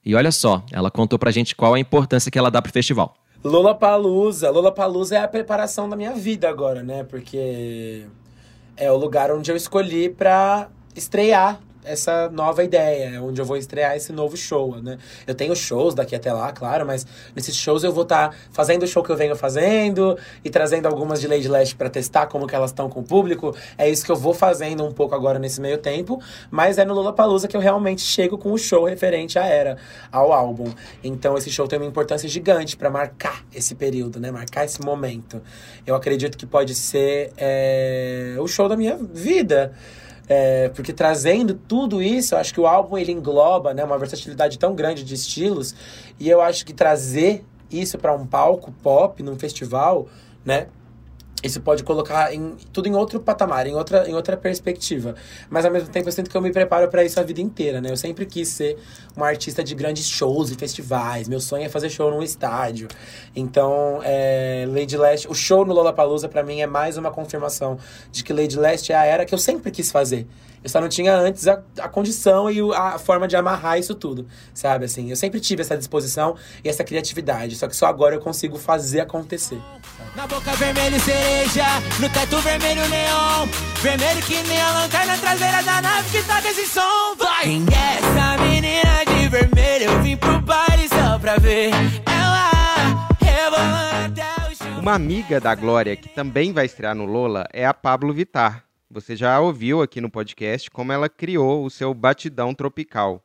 E 0.07 0.15
olha 0.15 0.31
só, 0.31 0.63
ela 0.71 0.89
contou 0.89 1.19
pra 1.19 1.31
gente 1.31 1.53
qual 1.53 1.73
a 1.73 1.79
importância 1.79 2.31
que 2.31 2.39
ela 2.39 2.49
dá 2.49 2.61
pro 2.61 2.71
festival. 2.71 3.13
Lola 3.43 3.75
Palusa. 3.75 4.49
Lola 4.49 4.71
Palusa 4.71 5.17
é 5.17 5.19
a 5.19 5.27
preparação 5.27 5.89
da 5.89 5.97
minha 5.97 6.13
vida 6.13 6.47
agora, 6.47 6.81
né? 6.81 7.03
Porque 7.03 8.05
é 8.77 8.89
o 8.89 8.95
lugar 8.95 9.29
onde 9.33 9.51
eu 9.51 9.55
escolhi 9.57 10.07
pra 10.07 10.69
estrear 10.95 11.59
essa 11.87 12.29
nova 12.29 12.63
ideia, 12.63 13.15
é 13.15 13.21
onde 13.21 13.41
eu 13.41 13.45
vou 13.45 13.57
estrear 13.57 13.95
esse 13.95 14.11
novo 14.11 14.35
show, 14.35 14.81
né? 14.81 14.97
Eu 15.25 15.33
tenho 15.33 15.55
shows 15.55 15.95
daqui 15.95 16.15
até 16.15 16.31
lá, 16.31 16.51
claro, 16.51 16.85
mas 16.85 17.05
nesses 17.35 17.55
shows 17.55 17.83
eu 17.83 17.91
vou 17.91 18.03
estar 18.03 18.35
fazendo 18.51 18.83
o 18.83 18.87
show 18.87 19.03
que 19.03 19.09
eu 19.09 19.15
venho 19.15 19.35
fazendo 19.35 20.17
e 20.43 20.49
trazendo 20.49 20.87
algumas 20.87 21.19
de 21.21 21.27
Lady 21.27 21.47
Leste 21.47 21.75
pra 21.75 21.89
testar 21.89 22.27
como 22.27 22.47
que 22.47 22.55
elas 22.55 22.71
estão 22.71 22.89
com 22.89 22.99
o 22.99 23.03
público. 23.03 23.55
É 23.77 23.89
isso 23.89 24.05
que 24.05 24.11
eu 24.11 24.15
vou 24.15 24.33
fazendo 24.33 24.83
um 24.85 24.91
pouco 24.91 25.15
agora 25.15 25.39
nesse 25.39 25.61
meio 25.61 25.77
tempo, 25.77 26.21
mas 26.51 26.77
é 26.77 26.85
no 26.85 26.93
Lollapalooza 26.93 27.47
que 27.47 27.55
eu 27.55 27.61
realmente 27.61 28.01
chego 28.01 28.37
com 28.37 28.51
o 28.51 28.57
show 28.57 28.85
referente 28.85 29.39
à 29.39 29.45
era, 29.45 29.77
ao 30.11 30.31
álbum. 30.31 30.71
Então 31.03 31.37
esse 31.37 31.49
show 31.49 31.67
tem 31.67 31.79
uma 31.79 31.87
importância 31.87 32.27
gigante 32.27 32.75
pra 32.75 32.89
marcar 32.89 33.43
esse 33.53 33.75
período, 33.75 34.19
né? 34.19 34.31
Marcar 34.31 34.65
esse 34.65 34.81
momento. 34.81 35.41
Eu 35.85 35.95
acredito 35.95 36.37
que 36.37 36.45
pode 36.45 36.75
ser 36.75 37.31
é, 37.37 38.35
o 38.39 38.47
show 38.47 38.67
da 38.67 38.75
minha 38.75 38.97
vida. 38.97 39.73
É, 40.29 40.69
porque 40.69 40.91
trazendo 40.91 41.53
tudo 41.53 42.01
isso, 42.01 42.35
eu 42.35 42.39
acho 42.39 42.53
que 42.53 42.59
o 42.59 42.67
álbum 42.67 42.97
ele 42.97 43.11
engloba 43.11 43.73
né, 43.73 43.83
uma 43.83 43.97
versatilidade 43.97 44.59
tão 44.59 44.75
grande 44.75 45.03
de 45.03 45.13
estilos. 45.13 45.73
E 46.19 46.29
eu 46.29 46.41
acho 46.41 46.65
que 46.65 46.73
trazer 46.73 47.45
isso 47.71 47.97
para 47.97 48.13
um 48.13 48.25
palco 48.25 48.71
pop, 48.83 49.21
num 49.23 49.37
festival, 49.37 50.07
né? 50.43 50.67
Isso 51.43 51.61
pode 51.61 51.83
colocar 51.83 52.33
em, 52.33 52.55
tudo 52.73 52.87
em 52.87 52.95
outro 52.95 53.19
patamar, 53.19 53.67
em 53.67 53.75
outra, 53.75 54.09
em 54.09 54.15
outra 54.15 54.35
perspectiva. 54.35 55.13
Mas 55.49 55.65
ao 55.65 55.71
mesmo 55.71 55.87
tempo 55.89 56.07
eu 56.07 56.11
sinto 56.11 56.31
que 56.31 56.35
eu 56.35 56.41
me 56.41 56.51
preparo 56.51 56.87
para 56.87 57.03
isso 57.03 57.19
a 57.19 57.23
vida 57.23 57.39
inteira, 57.39 57.79
né? 57.79 57.91
Eu 57.91 57.97
sempre 57.97 58.25
quis 58.25 58.47
ser 58.47 58.75
um 59.15 59.23
artista 59.23 59.63
de 59.63 59.75
grandes 59.75 60.07
shows 60.07 60.49
e 60.49 60.55
festivais. 60.55 61.27
Meu 61.27 61.39
sonho 61.39 61.63
é 61.63 61.69
fazer 61.69 61.91
show 61.91 62.09
num 62.09 62.23
estádio. 62.23 62.87
Então, 63.35 63.99
é, 64.03 64.65
Lady 64.67 64.97
Leste, 64.97 65.27
o 65.27 65.35
show 65.35 65.63
no 65.63 65.75
Lollapalooza 65.75 66.27
para 66.27 66.41
mim 66.41 66.61
é 66.61 66.65
mais 66.65 66.97
uma 66.97 67.11
confirmação 67.11 67.77
de 68.11 68.23
que 68.23 68.33
Lady 68.33 68.57
Leste 68.57 68.91
é 68.91 68.95
a 68.95 69.05
era 69.05 69.23
que 69.23 69.33
eu 69.33 69.39
sempre 69.39 69.69
quis 69.69 69.91
fazer. 69.91 70.25
Eu 70.63 70.69
só 70.69 70.81
não 70.81 70.89
tinha 70.89 71.15
antes 71.15 71.47
a, 71.47 71.61
a 71.79 71.87
condição 71.87 72.49
e 72.49 72.59
a 72.73 72.97
forma 72.97 73.27
de 73.27 73.35
amarrar 73.35 73.77
isso 73.77 73.93
tudo, 73.93 74.27
sabe? 74.53 74.85
Assim, 74.85 75.09
eu 75.09 75.15
sempre 75.15 75.39
tive 75.39 75.61
essa 75.61 75.77
disposição 75.77 76.35
e 76.63 76.67
essa 76.67 76.83
criatividade, 76.83 77.55
só 77.55 77.67
que 77.67 77.75
só 77.75 77.85
agora 77.85 78.15
eu 78.15 78.19
consigo 78.19 78.57
fazer 78.57 79.01
acontecer. 79.01 79.61
Na 80.17 80.25
boca 80.25 80.51
vermelho 80.55 80.99
cereja, 81.01 81.63
no 81.99 82.09
teto 82.09 82.39
vermelho 82.39 82.81
neon 82.89 83.47
Vermelho 83.83 84.19
que 84.23 84.41
nem 84.47 84.59
a 84.59 84.71
lanterna 84.71 85.15
traseira 85.15 85.61
da 85.61 85.79
nave 85.79 86.09
que 86.09 86.25
toca 86.25 86.49
esse 86.49 86.65
som 86.65 87.15
Vai! 87.19 87.43
Quem 87.43 87.65
é 87.71 87.97
essa 87.99 88.41
menina 88.41 89.05
de 89.05 89.29
vermelho? 89.29 89.91
Eu 89.91 90.01
vim 90.01 90.17
pro 90.17 90.41
baile 90.41 90.89
só 90.89 91.19
pra 91.19 91.37
ver 91.37 91.69
Ela 92.07 94.05
até 94.05 94.51
o 94.51 94.55
chão 94.55 94.79
Uma 94.79 94.95
amiga 94.95 95.39
da 95.39 95.53
Glória 95.53 95.95
que 95.95 96.09
também 96.09 96.51
vai 96.51 96.65
estrear 96.65 96.95
no 96.95 97.05
Lola 97.05 97.45
é 97.53 97.67
a 97.67 97.73
Pablo 97.73 98.11
Vittar. 98.11 98.65
Você 98.89 99.15
já 99.15 99.39
ouviu 99.39 99.83
aqui 99.83 100.01
no 100.01 100.09
podcast 100.09 100.71
como 100.71 100.91
ela 100.91 101.07
criou 101.07 101.63
o 101.63 101.69
seu 101.69 101.93
batidão 101.93 102.55
tropical. 102.55 103.23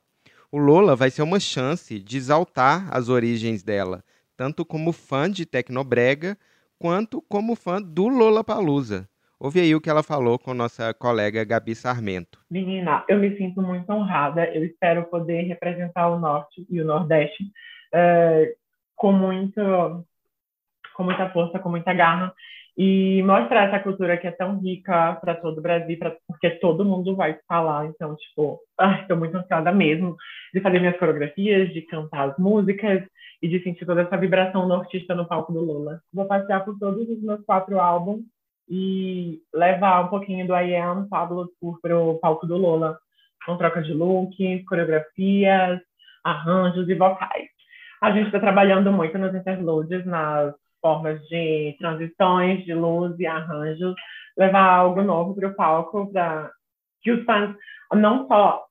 O 0.50 0.58
Lola 0.58 0.94
vai 0.94 1.10
ser 1.10 1.22
uma 1.22 1.40
chance 1.40 1.98
de 1.98 2.18
exaltar 2.18 2.86
as 2.90 3.08
origens 3.08 3.62
dela, 3.62 4.04
tanto 4.36 4.62
como 4.62 4.92
fã 4.92 5.30
de 5.30 5.46
Tecnobrega, 5.46 6.36
quanto 6.82 7.22
como 7.28 7.54
fã 7.54 7.80
do 7.80 8.08
Lola 8.08 8.42
Palusa. 8.42 9.08
Ouve 9.38 9.60
aí 9.60 9.72
o 9.72 9.80
que 9.80 9.88
ela 9.88 10.02
falou 10.02 10.36
com 10.36 10.52
nossa 10.52 10.92
colega 10.92 11.44
Gabi 11.44 11.76
Sarmento. 11.76 12.40
Menina, 12.50 13.04
eu 13.08 13.20
me 13.20 13.36
sinto 13.36 13.62
muito 13.62 13.88
honrada. 13.92 14.52
Eu 14.52 14.64
espero 14.64 15.04
poder 15.04 15.42
representar 15.42 16.08
o 16.08 16.18
Norte 16.18 16.66
e 16.68 16.80
o 16.80 16.84
Nordeste 16.84 17.44
eh, 17.94 18.56
com, 18.96 19.12
muito, 19.12 19.60
com 20.96 21.04
muita 21.04 21.30
força, 21.30 21.60
com 21.60 21.68
muita 21.68 21.94
garra 21.94 22.34
e 22.76 23.22
mostrar 23.22 23.68
essa 23.68 23.78
cultura 23.78 24.16
que 24.16 24.26
é 24.26 24.32
tão 24.32 24.58
rica 24.58 25.14
para 25.20 25.36
todo 25.36 25.58
o 25.58 25.62
Brasil, 25.62 25.96
pra, 25.96 26.16
porque 26.26 26.50
todo 26.50 26.84
mundo 26.84 27.14
vai 27.14 27.38
falar. 27.46 27.86
Então, 27.86 28.16
tipo, 28.16 28.58
estou 29.02 29.16
muito 29.16 29.36
ansiosa 29.36 29.70
mesmo 29.70 30.16
de 30.52 30.60
fazer 30.60 30.80
minhas 30.80 30.98
coreografias, 30.98 31.72
de 31.72 31.82
cantar 31.82 32.30
as 32.30 32.38
músicas 32.38 33.04
e 33.42 33.48
de 33.48 33.62
sentir 33.62 33.84
toda 33.84 34.02
essa 34.02 34.16
vibração 34.16 34.68
nortista 34.68 35.14
no 35.14 35.26
palco 35.26 35.52
do 35.52 35.60
Lula. 35.60 36.00
Vou 36.14 36.24
passear 36.26 36.64
por 36.64 36.78
todos 36.78 37.08
os 37.08 37.20
meus 37.20 37.44
quatro 37.44 37.80
álbuns 37.80 38.20
e 38.68 39.40
levar 39.52 40.04
um 40.04 40.08
pouquinho 40.08 40.46
do 40.46 40.54
I 40.54 40.76
Am 40.76 41.08
Pablo 41.08 41.50
Tour 41.60 41.80
para 41.82 41.98
o 41.98 42.18
palco 42.20 42.46
do 42.46 42.56
Lola, 42.56 42.96
com 43.44 43.56
troca 43.56 43.82
de 43.82 43.92
looks, 43.92 44.64
coreografias, 44.66 45.80
arranjos 46.22 46.88
e 46.88 46.94
vocais. 46.94 47.48
A 48.00 48.12
gente 48.12 48.26
está 48.26 48.38
trabalhando 48.38 48.92
muito 48.92 49.18
nos 49.18 49.34
interludes, 49.34 50.06
nas 50.06 50.54
formas 50.80 51.20
de 51.28 51.74
transições 51.78 52.64
de 52.64 52.74
luz 52.74 53.18
e 53.18 53.26
arranjos, 53.26 53.94
levar 54.38 54.68
algo 54.68 55.02
novo 55.02 55.34
para 55.34 55.48
o 55.48 55.54
palco, 55.54 56.12
para 56.12 56.50
que 57.02 57.10
os 57.10 57.24
fãs 57.24 57.54
não 57.92 58.26
só 58.28 58.64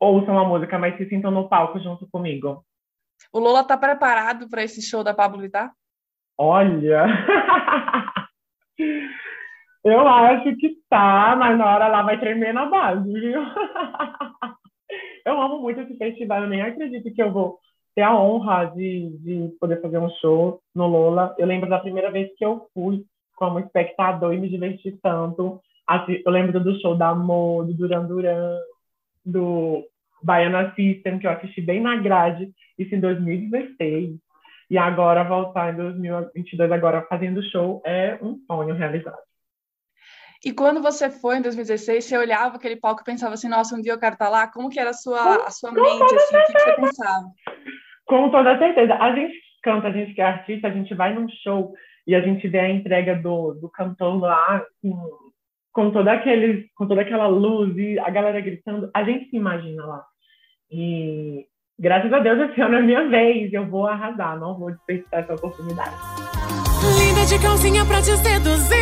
ouçam 0.00 0.38
a 0.38 0.44
música, 0.44 0.78
mas 0.78 0.96
se 0.96 1.06
sintam 1.08 1.30
no 1.30 1.48
palco 1.48 1.78
junto 1.80 2.08
comigo. 2.10 2.64
O 3.32 3.38
Lola 3.38 3.64
tá 3.64 3.76
preparado 3.76 4.48
para 4.48 4.62
esse 4.62 4.80
show 4.82 5.04
da 5.04 5.14
Pablo 5.14 5.40
Vittar? 5.40 5.72
Olha! 6.36 7.04
Eu 9.84 10.06
acho 10.06 10.56
que 10.56 10.76
tá, 10.88 11.34
mas 11.38 11.56
na 11.56 11.66
hora 11.66 11.88
lá 11.88 12.02
vai 12.02 12.18
tremer 12.18 12.52
na 12.52 12.66
base, 12.66 13.10
viu? 13.12 13.40
Eu 15.24 15.40
amo 15.40 15.60
muito 15.60 15.80
esse 15.80 15.96
festival, 15.96 16.42
eu 16.42 16.48
nem 16.48 16.62
acredito 16.62 17.12
que 17.14 17.22
eu 17.22 17.30
vou 17.30 17.58
ter 17.94 18.00
a 18.00 18.18
honra 18.18 18.64
de, 18.66 19.10
de 19.18 19.48
poder 19.60 19.80
fazer 19.82 19.98
um 19.98 20.08
show 20.20 20.60
no 20.74 20.86
Lola. 20.86 21.34
Eu 21.36 21.46
lembro 21.46 21.68
da 21.68 21.78
primeira 21.78 22.10
vez 22.10 22.30
que 22.36 22.44
eu 22.44 22.66
fui 22.72 23.04
como 23.36 23.58
espectador 23.58 24.32
e 24.32 24.38
me 24.38 24.48
diverti 24.48 24.98
tanto. 25.02 25.60
Assim, 25.86 26.22
Eu 26.24 26.32
lembro 26.32 26.58
do 26.60 26.80
show 26.80 26.94
da 26.94 27.08
Amor, 27.08 27.66
do 27.66 27.74
Duran 27.74 28.06
Duran, 28.06 28.56
do 29.24 29.84
Baiana 30.22 30.72
System, 30.74 31.18
que 31.18 31.26
eu 31.26 31.30
assisti 31.30 31.60
bem 31.60 31.80
na 31.80 31.96
grade, 31.96 32.50
isso 32.78 32.94
em 32.94 33.00
2016. 33.00 34.16
E 34.70 34.76
agora 34.76 35.24
voltar 35.24 35.72
em 35.72 35.76
2022, 35.76 36.70
agora 36.70 37.06
fazendo 37.08 37.42
show, 37.42 37.82
é 37.86 38.18
um 38.22 38.38
sonho 38.46 38.74
realizado. 38.74 39.16
E 40.44 40.52
quando 40.52 40.80
você 40.80 41.10
foi 41.10 41.38
em 41.38 41.42
2016, 41.42 42.04
você 42.04 42.16
olhava 42.16 42.56
aquele 42.56 42.76
palco 42.76 43.00
e 43.00 43.04
pensava 43.04 43.34
assim, 43.34 43.48
nossa, 43.48 43.74
um 43.74 43.80
dia 43.80 43.92
eu 43.92 43.98
quero 43.98 44.12
estar 44.12 44.28
lá? 44.28 44.46
Como 44.46 44.68
que 44.68 44.78
era 44.78 44.90
a 44.90 44.94
sua, 44.94 45.46
a 45.46 45.50
sua 45.50 45.72
mente, 45.72 46.14
assim? 46.14 46.36
O 46.36 46.46
que, 46.46 46.52
que 46.52 46.60
você 46.60 46.74
pensava? 46.74 47.32
Com 48.06 48.30
toda 48.30 48.58
certeza. 48.58 48.94
A 48.94 49.14
gente 49.14 49.34
canta, 49.62 49.88
a 49.88 49.92
gente 49.92 50.14
que 50.14 50.20
é 50.20 50.24
artista, 50.24 50.68
a 50.68 50.70
gente 50.70 50.94
vai 50.94 51.12
num 51.12 51.28
show 51.42 51.74
e 52.06 52.14
a 52.14 52.20
gente 52.20 52.46
vê 52.46 52.60
a 52.60 52.70
entrega 52.70 53.16
do, 53.16 53.54
do 53.54 53.68
cantor 53.68 54.20
lá, 54.20 54.56
assim, 54.56 54.94
com, 55.72 55.90
toda 55.90 56.12
aquele, 56.12 56.70
com 56.76 56.86
toda 56.86 57.00
aquela 57.00 57.26
luz 57.26 57.76
e 57.76 57.98
a 57.98 58.08
galera 58.08 58.40
gritando, 58.40 58.90
a 58.94 59.02
gente 59.02 59.28
se 59.30 59.36
imagina 59.36 59.84
lá. 59.84 60.04
E 60.70 61.46
graças 61.78 62.12
a 62.12 62.18
Deus 62.18 62.50
esse 62.50 62.60
ano 62.60 62.76
é 62.76 62.82
minha 62.82 63.08
vez, 63.08 63.52
eu 63.52 63.66
vou 63.66 63.86
arrasar, 63.86 64.38
não 64.38 64.58
vou 64.58 64.70
desperdiçar 64.70 65.20
essa 65.20 65.34
oportunidade. 65.34 65.94
Linda 66.98 67.26
de 67.26 67.38
calcinha 67.40 67.84
pra 67.84 68.00
te 68.00 68.16
seduzir 68.16 68.76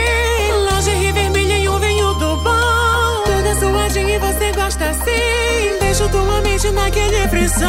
Lingerie 0.71 1.13
vermelha 1.13 1.59
e 1.59 1.69
um 1.69 1.79
vinho 1.79 2.13
do 2.15 2.37
bom 2.37 3.23
Toda 3.25 3.55
suadinha 3.55 4.17
e 4.17 4.19
você 4.19 4.53
gosta 4.53 4.91
assim 4.91 5.77
tua 6.11 6.41
mente 6.43 6.71
naquele 6.73 7.27
frisson 7.29 7.65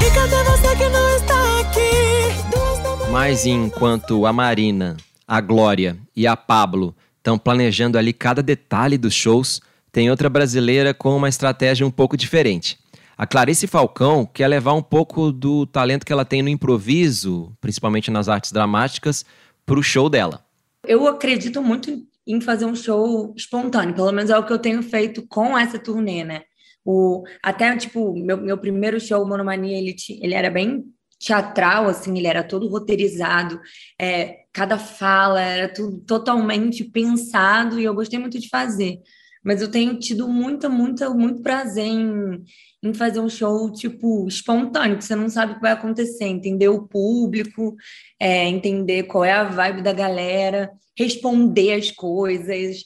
E 0.00 0.14
cadê 0.14 0.42
você 0.44 0.76
que 0.76 0.88
não 0.88 1.16
está 1.16 1.60
aqui? 1.60 3.10
Mas 3.12 3.44
enquanto 3.44 4.24
a 4.24 4.32
Marina, 4.32 4.96
a 5.28 5.40
Glória 5.40 5.98
e 6.16 6.26
a 6.26 6.36
Pablo 6.36 6.94
estão 7.18 7.36
planejando 7.36 7.98
ali 7.98 8.12
cada 8.12 8.42
detalhe 8.42 8.96
dos 8.96 9.12
shows, 9.12 9.60
tem 9.92 10.10
outra 10.10 10.30
brasileira 10.30 10.94
com 10.94 11.14
uma 11.14 11.28
estratégia 11.28 11.86
um 11.86 11.90
pouco 11.90 12.16
diferente. 12.16 12.78
A 13.20 13.26
Clarice 13.26 13.66
Falcão 13.66 14.24
quer 14.24 14.48
levar 14.48 14.72
um 14.72 14.80
pouco 14.82 15.30
do 15.30 15.66
talento 15.66 16.06
que 16.06 16.12
ela 16.12 16.24
tem 16.24 16.42
no 16.42 16.48
improviso, 16.48 17.54
principalmente 17.60 18.10
nas 18.10 18.30
artes 18.30 18.50
dramáticas, 18.50 19.26
para 19.66 19.78
o 19.78 19.82
show 19.82 20.08
dela. 20.08 20.42
Eu 20.86 21.06
acredito 21.06 21.60
muito 21.60 22.02
em 22.26 22.40
fazer 22.40 22.64
um 22.64 22.74
show 22.74 23.34
espontâneo, 23.36 23.94
pelo 23.94 24.10
menos 24.10 24.30
é 24.30 24.38
o 24.38 24.46
que 24.46 24.50
eu 24.50 24.58
tenho 24.58 24.82
feito 24.82 25.26
com 25.28 25.58
essa 25.58 25.78
turnê, 25.78 26.24
né? 26.24 26.44
O, 26.82 27.22
até, 27.42 27.76
tipo, 27.76 28.18
meu, 28.18 28.38
meu 28.38 28.56
primeiro 28.56 28.98
show, 28.98 29.28
Monomania, 29.28 29.76
ele, 29.76 29.94
ele 30.22 30.32
era 30.32 30.48
bem 30.48 30.86
teatral, 31.18 31.88
assim, 31.88 32.16
ele 32.16 32.26
era 32.26 32.42
todo 32.42 32.68
roteirizado, 32.68 33.60
é, 34.00 34.44
cada 34.50 34.78
fala 34.78 35.42
era 35.42 35.70
tudo 35.70 35.98
totalmente 35.98 36.84
pensado 36.84 37.78
e 37.78 37.84
eu 37.84 37.92
gostei 37.92 38.18
muito 38.18 38.40
de 38.40 38.48
fazer. 38.48 39.02
Mas 39.42 39.62
eu 39.62 39.70
tenho 39.70 39.98
tido 39.98 40.28
muita, 40.28 40.68
muita, 40.68 41.08
muito 41.10 41.42
prazer 41.42 41.86
em, 41.86 42.44
em 42.82 42.92
fazer 42.92 43.20
um 43.20 43.28
show, 43.28 43.72
tipo, 43.72 44.28
espontâneo, 44.28 44.98
que 44.98 45.04
você 45.04 45.16
não 45.16 45.30
sabe 45.30 45.52
o 45.52 45.54
que 45.56 45.62
vai 45.62 45.72
acontecer, 45.72 46.24
entender 46.24 46.68
o 46.68 46.86
público, 46.86 47.74
é, 48.20 48.46
entender 48.46 49.04
qual 49.04 49.24
é 49.24 49.32
a 49.32 49.44
vibe 49.44 49.82
da 49.82 49.92
galera, 49.92 50.70
responder 50.96 51.72
as 51.72 51.90
coisas, 51.90 52.84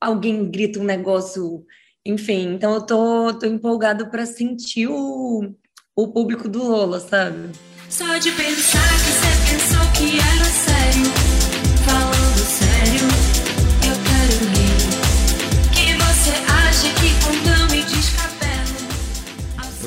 alguém 0.00 0.48
grita 0.48 0.78
um 0.78 0.84
negócio, 0.84 1.64
enfim. 2.06 2.54
Então 2.54 2.74
eu 2.74 2.86
tô, 2.86 3.34
tô 3.34 3.46
empolgado 3.46 4.08
para 4.08 4.24
sentir 4.24 4.86
o, 4.88 5.52
o 5.96 6.08
público 6.08 6.48
do 6.48 6.62
Lola, 6.62 7.00
sabe? 7.00 7.50
Só 7.90 8.18
de 8.18 8.30
pensar 8.32 8.88
que 8.98 9.10
você 9.10 9.50
pensou 9.50 9.92
que 9.92 10.18
era 10.18 10.44
sério. 10.44 11.27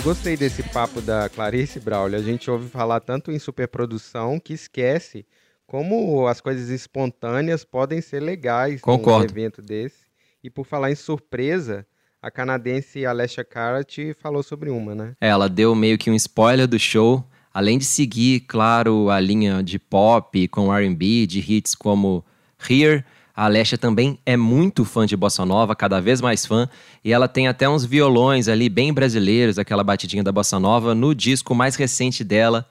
Eu 0.02 0.06
gostei 0.06 0.36
desse 0.36 0.64
papo 0.64 1.00
da 1.00 1.30
Clarice 1.30 1.80
Braulio. 1.80 2.18
A 2.18 2.24
gente 2.24 2.50
ouve 2.50 2.68
falar 2.68 3.00
tanto 3.02 3.32
em 3.32 3.38
superprodução 3.38 4.40
que 4.40 4.52
esquece 4.52 5.24
como 5.68 6.26
as 6.26 6.42
coisas 6.42 6.70
espontâneas 6.70 7.64
podem 7.64 8.02
ser 8.02 8.20
legais 8.20 8.82
num 8.82 8.98
Concordo. 8.98 9.32
evento 9.32 9.62
desse. 9.62 10.08
E 10.44 10.50
por 10.50 10.66
falar 10.66 10.90
em 10.90 10.96
surpresa, 10.96 11.86
a 12.20 12.32
canadense 12.32 13.06
Alessia 13.06 13.44
Carat 13.44 13.96
falou 14.20 14.42
sobre 14.42 14.72
uma, 14.72 14.96
né? 14.96 15.16
É, 15.22 15.28
Ela 15.28 15.48
deu 15.48 15.76
meio 15.76 16.00
que 16.00 16.10
um 16.10 16.16
spoiler 16.16 16.68
do 16.68 16.80
show, 16.80 17.24
além 17.54 17.78
de 17.78 17.86
seguir, 17.86 18.40
claro, 18.48 19.08
a 19.12 19.20
linha 19.20 19.62
de 19.62 19.78
pop 19.78 20.48
com 20.48 20.74
R&B, 20.74 21.28
de 21.28 21.40
hits 21.48 21.76
como 21.76 22.26
Here. 22.68 23.06
A 23.42 23.46
Alessia 23.46 23.76
também 23.76 24.20
é 24.24 24.38
muito 24.38 24.86
fã 24.86 25.04
de 25.04 25.18
bossa 25.18 25.44
nova, 25.44 25.76
cada 25.76 26.00
vez 26.00 26.22
mais 26.22 26.46
fã, 26.46 26.70
e 27.04 27.12
ela 27.12 27.28
tem 27.28 27.48
até 27.48 27.68
uns 27.68 27.84
violões 27.84 28.48
ali 28.48 28.70
bem 28.70 28.94
brasileiros, 28.94 29.58
aquela 29.58 29.84
batidinha 29.84 30.22
da 30.22 30.32
bossa 30.32 30.60
nova 30.60 30.94
no 30.94 31.16
disco 31.16 31.56
mais 31.56 31.76
recente 31.76 32.24
dela. 32.24 32.68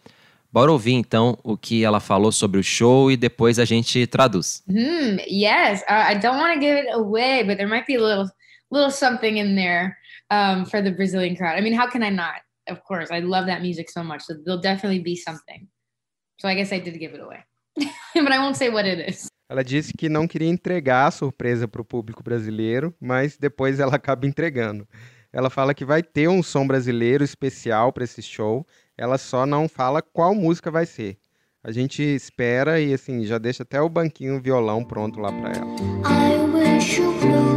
Bora 0.53 0.71
ouvir 0.71 0.93
então 0.93 1.37
o 1.43 1.57
que 1.57 1.83
ela 1.83 1.99
falou 1.99 2.31
sobre 2.31 2.61
o 2.61 2.63
show 2.63 3.11
e 3.11 3.17
depois 3.17 3.59
a 3.59 3.65
gente 3.65 4.07
traduz. 4.07 4.63
Hmm, 4.69 5.17
yes. 5.29 5.83
Uh, 5.91 6.13
I 6.13 6.15
don't 6.15 6.39
want 6.39 6.55
to 6.55 6.61
give 6.61 6.79
it 6.79 6.89
away, 6.93 7.43
but 7.43 7.57
there 7.57 7.67
might 7.67 7.87
be 7.89 7.97
a 7.97 8.01
little 8.01 8.31
little 8.71 8.93
something 8.93 9.39
in 9.39 9.57
there 9.57 9.97
um, 10.31 10.65
for 10.65 10.81
the 10.81 10.93
Brazilian 10.93 11.35
crowd. 11.35 11.59
I 11.59 11.63
mean, 11.63 11.77
how 11.77 11.91
can 11.91 12.05
I 12.05 12.11
not? 12.11 12.43
Of 12.69 12.85
course, 12.85 13.11
I 13.11 13.19
love 13.19 13.47
that 13.47 13.61
music 13.61 13.91
so 13.91 14.05
much. 14.05 14.23
So 14.23 14.35
there'll 14.45 14.63
definitely 14.63 15.01
be 15.01 15.17
something. 15.17 15.67
So 16.39 16.47
I 16.47 16.55
guess 16.55 16.73
I 16.73 16.79
did 16.79 16.97
give 17.01 17.13
it 17.13 17.21
away, 17.21 17.45
but 18.15 18.31
I 18.31 18.39
won't 18.39 18.57
say 18.57 18.69
what 18.69 18.87
it 18.87 19.01
is. 19.01 19.29
Ela 19.51 19.65
disse 19.65 19.93
que 19.93 20.09
não 20.09 20.29
queria 20.29 20.47
entregar 20.49 21.09
a 21.09 21.11
surpresa 21.11 21.67
para 21.67 21.83
o 21.83 21.85
público 21.85 22.23
brasileiro, 22.23 22.95
mas 23.01 23.37
depois 23.37 23.81
ela 23.81 23.97
acaba 23.97 24.25
entregando. 24.25 24.87
Ela 25.33 25.51
fala 25.51 25.75
que 25.75 25.85
vai 25.85 26.05
ter 26.05 26.29
um 26.29 26.41
som 26.41 26.65
brasileiro 26.65 27.25
especial 27.25 27.93
para 27.93 28.05
esse 28.05 28.23
show, 28.23 28.65
ela 28.97 29.19
só 29.19 29.45
não 29.45 29.69
fala 29.69 30.01
qual 30.01 30.37
música 30.37 30.71
vai 30.71 30.87
ser. 30.87 31.19
A 31.65 31.73
gente 31.73 32.01
espera 32.01 32.81
e 32.81 32.95
assim 32.95 33.25
já 33.25 33.39
deixa 33.39 33.65
até 33.65 33.81
o 33.81 33.89
banquinho 33.89 34.41
violão 34.41 34.85
pronto 34.85 35.19
lá 35.19 35.33
para 35.33 35.51
ela. 35.51 35.67
I 36.07 37.50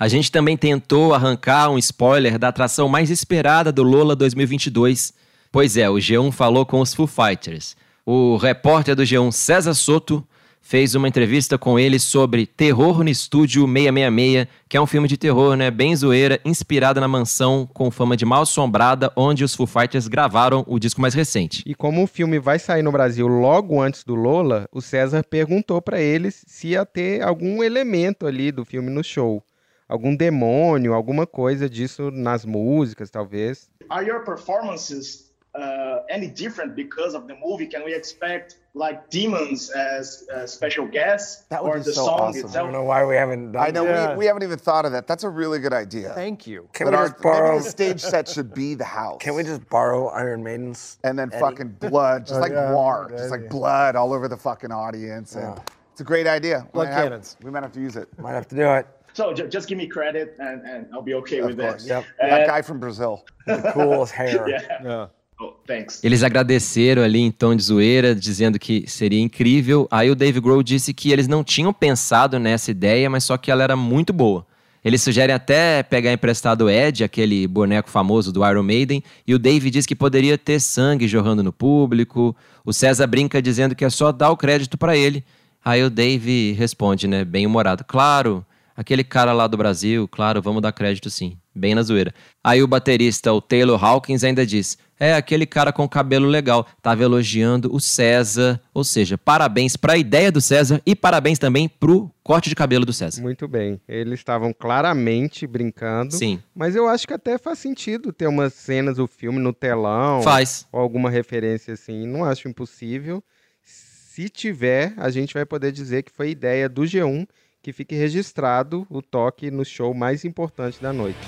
A 0.00 0.08
gente 0.08 0.32
também 0.32 0.56
tentou 0.56 1.12
arrancar 1.12 1.68
um 1.68 1.76
spoiler 1.76 2.38
da 2.38 2.48
atração 2.48 2.88
mais 2.88 3.10
esperada 3.10 3.70
do 3.70 3.82
Lola 3.82 4.16
2022. 4.16 5.12
Pois 5.52 5.76
é, 5.76 5.90
o 5.90 5.96
G1 5.96 6.32
falou 6.32 6.64
com 6.64 6.80
os 6.80 6.94
Foo 6.94 7.06
Fighters. 7.06 7.76
O 8.06 8.38
repórter 8.38 8.96
do 8.96 9.02
G1, 9.02 9.30
César 9.30 9.74
Soto, 9.74 10.26
fez 10.58 10.94
uma 10.94 11.06
entrevista 11.06 11.58
com 11.58 11.78
eles 11.78 12.02
sobre 12.02 12.46
Terror 12.46 13.04
no 13.04 13.10
Estúdio 13.10 13.66
666, 13.66 14.48
que 14.70 14.78
é 14.78 14.80
um 14.80 14.86
filme 14.86 15.06
de 15.06 15.18
terror, 15.18 15.54
né, 15.54 15.70
bem 15.70 15.94
zoeira, 15.94 16.40
inspirado 16.46 16.98
na 16.98 17.06
mansão 17.06 17.68
com 17.70 17.90
fama 17.90 18.16
de 18.16 18.24
mal 18.24 18.40
assombrada, 18.40 19.12
onde 19.14 19.44
os 19.44 19.54
Foo 19.54 19.66
Fighters 19.66 20.08
gravaram 20.08 20.64
o 20.66 20.78
disco 20.78 21.02
mais 21.02 21.12
recente. 21.12 21.62
E 21.66 21.74
como 21.74 22.02
o 22.02 22.06
filme 22.06 22.38
vai 22.38 22.58
sair 22.58 22.82
no 22.82 22.90
Brasil 22.90 23.28
logo 23.28 23.78
antes 23.82 24.02
do 24.02 24.14
Lola, 24.14 24.66
o 24.72 24.80
César 24.80 25.22
perguntou 25.22 25.82
para 25.82 26.00
eles 26.00 26.42
se 26.46 26.68
ia 26.68 26.86
ter 26.86 27.20
algum 27.20 27.62
elemento 27.62 28.26
ali 28.26 28.50
do 28.50 28.64
filme 28.64 28.88
no 28.88 29.04
show. 29.04 29.44
Algum 29.90 30.16
demônio, 30.16 30.94
alguma 30.94 31.26
coisa 31.26 31.68
disso 31.68 32.12
nas 32.12 32.44
músicas, 32.44 33.10
talvez. 33.10 33.68
Are 33.90 34.04
your 34.04 34.20
performances 34.20 35.32
uh, 35.52 36.04
any 36.08 36.28
different 36.28 36.76
because 36.76 37.12
of 37.12 37.26
the 37.26 37.34
movie? 37.44 37.66
Can 37.66 37.84
we 37.84 37.92
expect 37.92 38.54
like 38.72 39.10
demons 39.10 39.68
as 39.70 40.28
uh, 40.32 40.46
special 40.46 40.86
guests 40.86 41.42
That 41.48 41.64
would 41.64 41.70
or 41.70 41.78
be 41.78 41.82
the 41.82 41.92
so 41.92 42.04
song 42.04 42.20
awesome. 42.28 42.50
I 42.50 42.52
don't 42.52 42.70
know 42.70 42.84
why 42.84 43.04
we 43.04 43.16
haven't 43.16 43.50
done 43.50 43.66
I 43.66 43.72
know 43.72 43.82
that. 43.84 44.12
we, 44.12 44.18
we 44.18 44.26
haven't 44.26 44.44
even 44.44 44.60
thought 44.60 44.84
of 44.84 44.92
that. 44.92 45.08
That's 45.08 45.24
a 45.24 45.28
really 45.28 45.58
good 45.58 45.72
idea. 45.72 46.10
Thank 46.14 46.46
you. 46.46 46.68
Can 46.72 46.86
Can 46.86 46.86
but 46.86 46.90
we 46.92 46.96
our, 46.98 47.08
just 47.08 47.20
borrow? 47.20 47.50
maybe 47.54 47.64
the 47.64 47.70
stage 47.70 48.00
set 48.00 48.28
should 48.28 48.54
be 48.54 48.74
the 48.76 48.84
house. 48.84 49.18
Can 49.20 49.34
we 49.34 49.42
just 49.42 49.68
borrow 49.68 50.06
Iron 50.10 50.44
Maiden's? 50.44 50.98
and 51.02 51.18
then 51.18 51.30
Eddie? 51.32 51.40
fucking 51.40 51.68
blood, 51.80 52.26
just 52.26 52.38
Oh, 52.38 52.40
like 52.42 52.52
yeah, 52.52 52.72
war, 52.72 53.06
good 53.08 53.18
just 53.18 53.30
like 53.32 53.50
blood 53.50 53.96
all 53.96 54.12
over 54.12 54.28
the 54.28 54.36
fucking 54.36 54.70
audience. 54.70 55.34
And 55.34 55.58
It's 55.90 56.00
a 56.00 56.04
great 56.04 56.28
idea. 56.28 56.60
We 56.66 56.70
Blood 56.74 56.86
might 56.86 56.94
have- 56.94 57.02
cannons. 57.10 57.36
we 57.42 57.50
might 57.50 57.64
have 57.64 57.72
to 57.72 57.80
use 57.80 57.96
it. 57.96 58.06
Might 58.20 58.34
have 58.34 58.46
to 58.46 58.54
do 58.54 58.70
it. 58.70 58.86
So 59.12 59.32
ju- 59.34 59.48
just 59.50 59.66
give 59.68 59.76
me 59.76 59.88
credit 59.88 60.34
and, 60.38 60.62
and 60.64 60.86
I'll 60.92 61.02
be 61.02 61.14
okay 61.16 61.40
Of 61.40 61.48
with 61.48 61.56
course. 61.58 61.86
that. 61.86 62.04
Yep. 62.20 62.30
That 62.30 62.42
Uh, 62.48 62.54
guy 62.56 62.62
from 62.62 62.78
Brazil. 62.78 63.22
The 63.46 63.72
coolest 63.72 64.12
hair. 64.14 64.44
yeah. 64.48 65.08
Oh, 65.42 65.54
thanks. 65.66 66.04
Eles 66.04 66.22
agradeceram 66.22 67.02
ali 67.02 67.20
em 67.20 67.30
tom 67.30 67.56
de 67.56 67.62
zoeira, 67.62 68.14
dizendo 68.14 68.58
que 68.58 68.84
seria 68.86 69.20
incrível. 69.20 69.88
Aí 69.90 70.10
o 70.10 70.14
Dave 70.14 70.38
Grohl 70.40 70.62
disse 70.62 70.92
que 70.92 71.10
eles 71.10 71.26
não 71.26 71.42
tinham 71.42 71.72
pensado 71.72 72.38
nessa 72.38 72.70
ideia, 72.70 73.08
mas 73.08 73.24
só 73.24 73.36
que 73.38 73.50
ela 73.50 73.62
era 73.64 73.74
muito 73.74 74.12
boa. 74.12 74.46
Eles 74.84 75.02
sugerem 75.02 75.34
até 75.34 75.82
pegar 75.82 76.12
emprestado 76.12 76.62
o 76.66 76.70
Ed, 76.70 77.04
aquele 77.04 77.46
boneco 77.46 77.90
famoso 77.90 78.32
do 78.32 78.46
Iron 78.46 78.62
Maiden, 78.62 79.02
e 79.26 79.34
o 79.34 79.38
Dave 79.38 79.70
diz 79.70 79.84
que 79.86 79.94
poderia 79.94 80.38
ter 80.38 80.58
sangue 80.60 81.06
jorrando 81.08 81.42
no 81.42 81.52
público. 81.52 82.34
O 82.64 82.72
César 82.72 83.06
brinca 83.06 83.42
dizendo 83.42 83.74
que 83.74 83.84
é 83.84 83.90
só 83.90 84.10
dar 84.12 84.30
o 84.30 84.36
crédito 84.36 84.78
pra 84.78 84.96
ele. 84.96 85.24
Aí 85.64 85.82
o 85.82 85.90
Dave 85.90 86.52
responde, 86.52 87.06
né, 87.06 87.24
bem 87.24 87.46
humorado: 87.46 87.84
"Claro, 87.84 88.44
aquele 88.80 89.04
cara 89.04 89.32
lá 89.32 89.46
do 89.46 89.56
Brasil, 89.56 90.08
claro, 90.08 90.40
vamos 90.40 90.62
dar 90.62 90.72
crédito 90.72 91.10
sim." 91.10 91.36
Bem 91.54 91.74
na 91.74 91.82
zoeira. 91.82 92.14
Aí 92.44 92.62
o 92.62 92.66
baterista, 92.66 93.32
o 93.32 93.40
Taylor 93.40 93.82
Hawkins, 93.84 94.22
ainda 94.22 94.46
diz: 94.46 94.78
É, 94.98 95.14
aquele 95.14 95.44
cara 95.44 95.72
com 95.72 95.88
cabelo 95.88 96.28
legal. 96.28 96.66
Tava 96.80 97.02
elogiando 97.02 97.74
o 97.74 97.80
César. 97.80 98.60
Ou 98.72 98.84
seja, 98.84 99.18
parabéns 99.18 99.76
pra 99.76 99.98
ideia 99.98 100.30
do 100.30 100.40
César 100.40 100.80
e 100.86 100.94
parabéns 100.94 101.38
também 101.38 101.68
pro 101.68 102.10
corte 102.22 102.48
de 102.48 102.54
cabelo 102.54 102.86
do 102.86 102.92
César. 102.92 103.20
Muito 103.20 103.48
bem. 103.48 103.80
Eles 103.88 104.20
estavam 104.20 104.52
claramente 104.52 105.46
brincando. 105.46 106.14
Sim. 106.14 106.40
Mas 106.54 106.76
eu 106.76 106.86
acho 106.88 107.06
que 107.06 107.14
até 107.14 107.36
faz 107.36 107.58
sentido 107.58 108.12
ter 108.12 108.28
umas 108.28 108.54
cenas 108.54 108.96
do 108.96 109.08
filme 109.08 109.40
no 109.40 109.52
telão. 109.52 110.22
Faz. 110.22 110.66
Ou 110.70 110.80
alguma 110.80 111.10
referência 111.10 111.74
assim. 111.74 112.06
Não 112.06 112.24
acho 112.24 112.48
impossível. 112.48 113.22
Se 113.64 114.28
tiver, 114.28 114.94
a 114.96 115.10
gente 115.10 115.34
vai 115.34 115.44
poder 115.44 115.72
dizer 115.72 116.04
que 116.04 116.12
foi 116.12 116.30
ideia 116.30 116.68
do 116.68 116.82
G1 116.82 117.26
que 117.62 117.72
fique 117.72 117.94
registrado 117.94 118.86
o 118.88 119.02
toque 119.02 119.50
no 119.50 119.64
show 119.64 119.92
mais 119.92 120.24
importante 120.24 120.80
da 120.80 120.92
noite. 120.92 121.18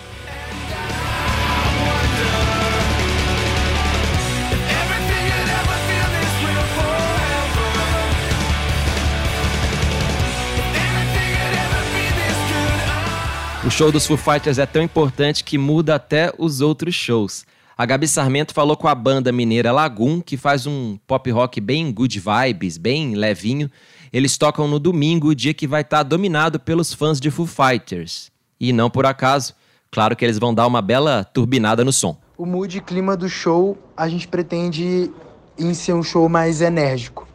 O 13.64 13.71
show 13.71 13.92
dos 13.92 14.07
Foo 14.07 14.16
Fighters 14.16 14.59
é 14.59 14.66
tão 14.66 14.83
importante 14.83 15.45
que 15.45 15.57
muda 15.57 15.95
até 15.95 16.33
os 16.37 16.61
outros 16.61 16.97
shows. 16.97 17.47
A 17.76 17.87
Gabi 17.87 18.06
Sarmento 18.06 18.52
falou 18.52 18.76
com 18.76 18.87
a 18.87 18.94
banda 18.94 19.32
mineira 19.32 19.72
Lagoon, 19.72 20.20
que 20.20 20.37
faz 20.37 20.66
um 20.66 20.98
pop 21.06 21.30
rock 21.30 21.61
bem 21.61 21.90
good 21.90 22.20
vibes, 22.20 22.76
bem 22.76 23.14
levinho. 23.14 23.70
Eles 24.12 24.37
tocam 24.37 24.68
no 24.68 24.78
domingo, 24.78 25.35
dia 25.35 25.54
que 25.54 25.66
vai 25.66 25.80
estar 25.80 26.02
dominado 26.02 26.61
pelos 26.61 26.92
fãs 26.92 27.18
de 27.18 27.30
Foo 27.30 27.46
Fighters. 27.46 28.30
E 28.61 28.72
não 28.72 28.90
por 28.90 29.06
acaso, 29.06 29.54
claro 29.90 30.14
que 30.14 30.24
eles 30.24 30.38
vão 30.38 30.52
dar 30.54 30.66
uma 30.66 30.82
bela 30.82 31.24
turbinada 31.24 31.82
no 31.82 31.92
som. 31.92 32.16
O 32.37 32.44
mood 32.44 32.76
e 32.76 32.80
clima 32.80 33.16
do 33.16 33.28
show, 33.28 33.78
a 33.96 34.08
gente 34.08 34.28
pretende 34.28 35.11
em 35.58 35.72
ser 35.72 35.94
um 35.94 36.02
show 36.02 36.28
mais 36.28 36.61
enérgico. 36.61 37.26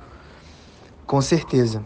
Com 1.06 1.22
certeza. 1.22 1.84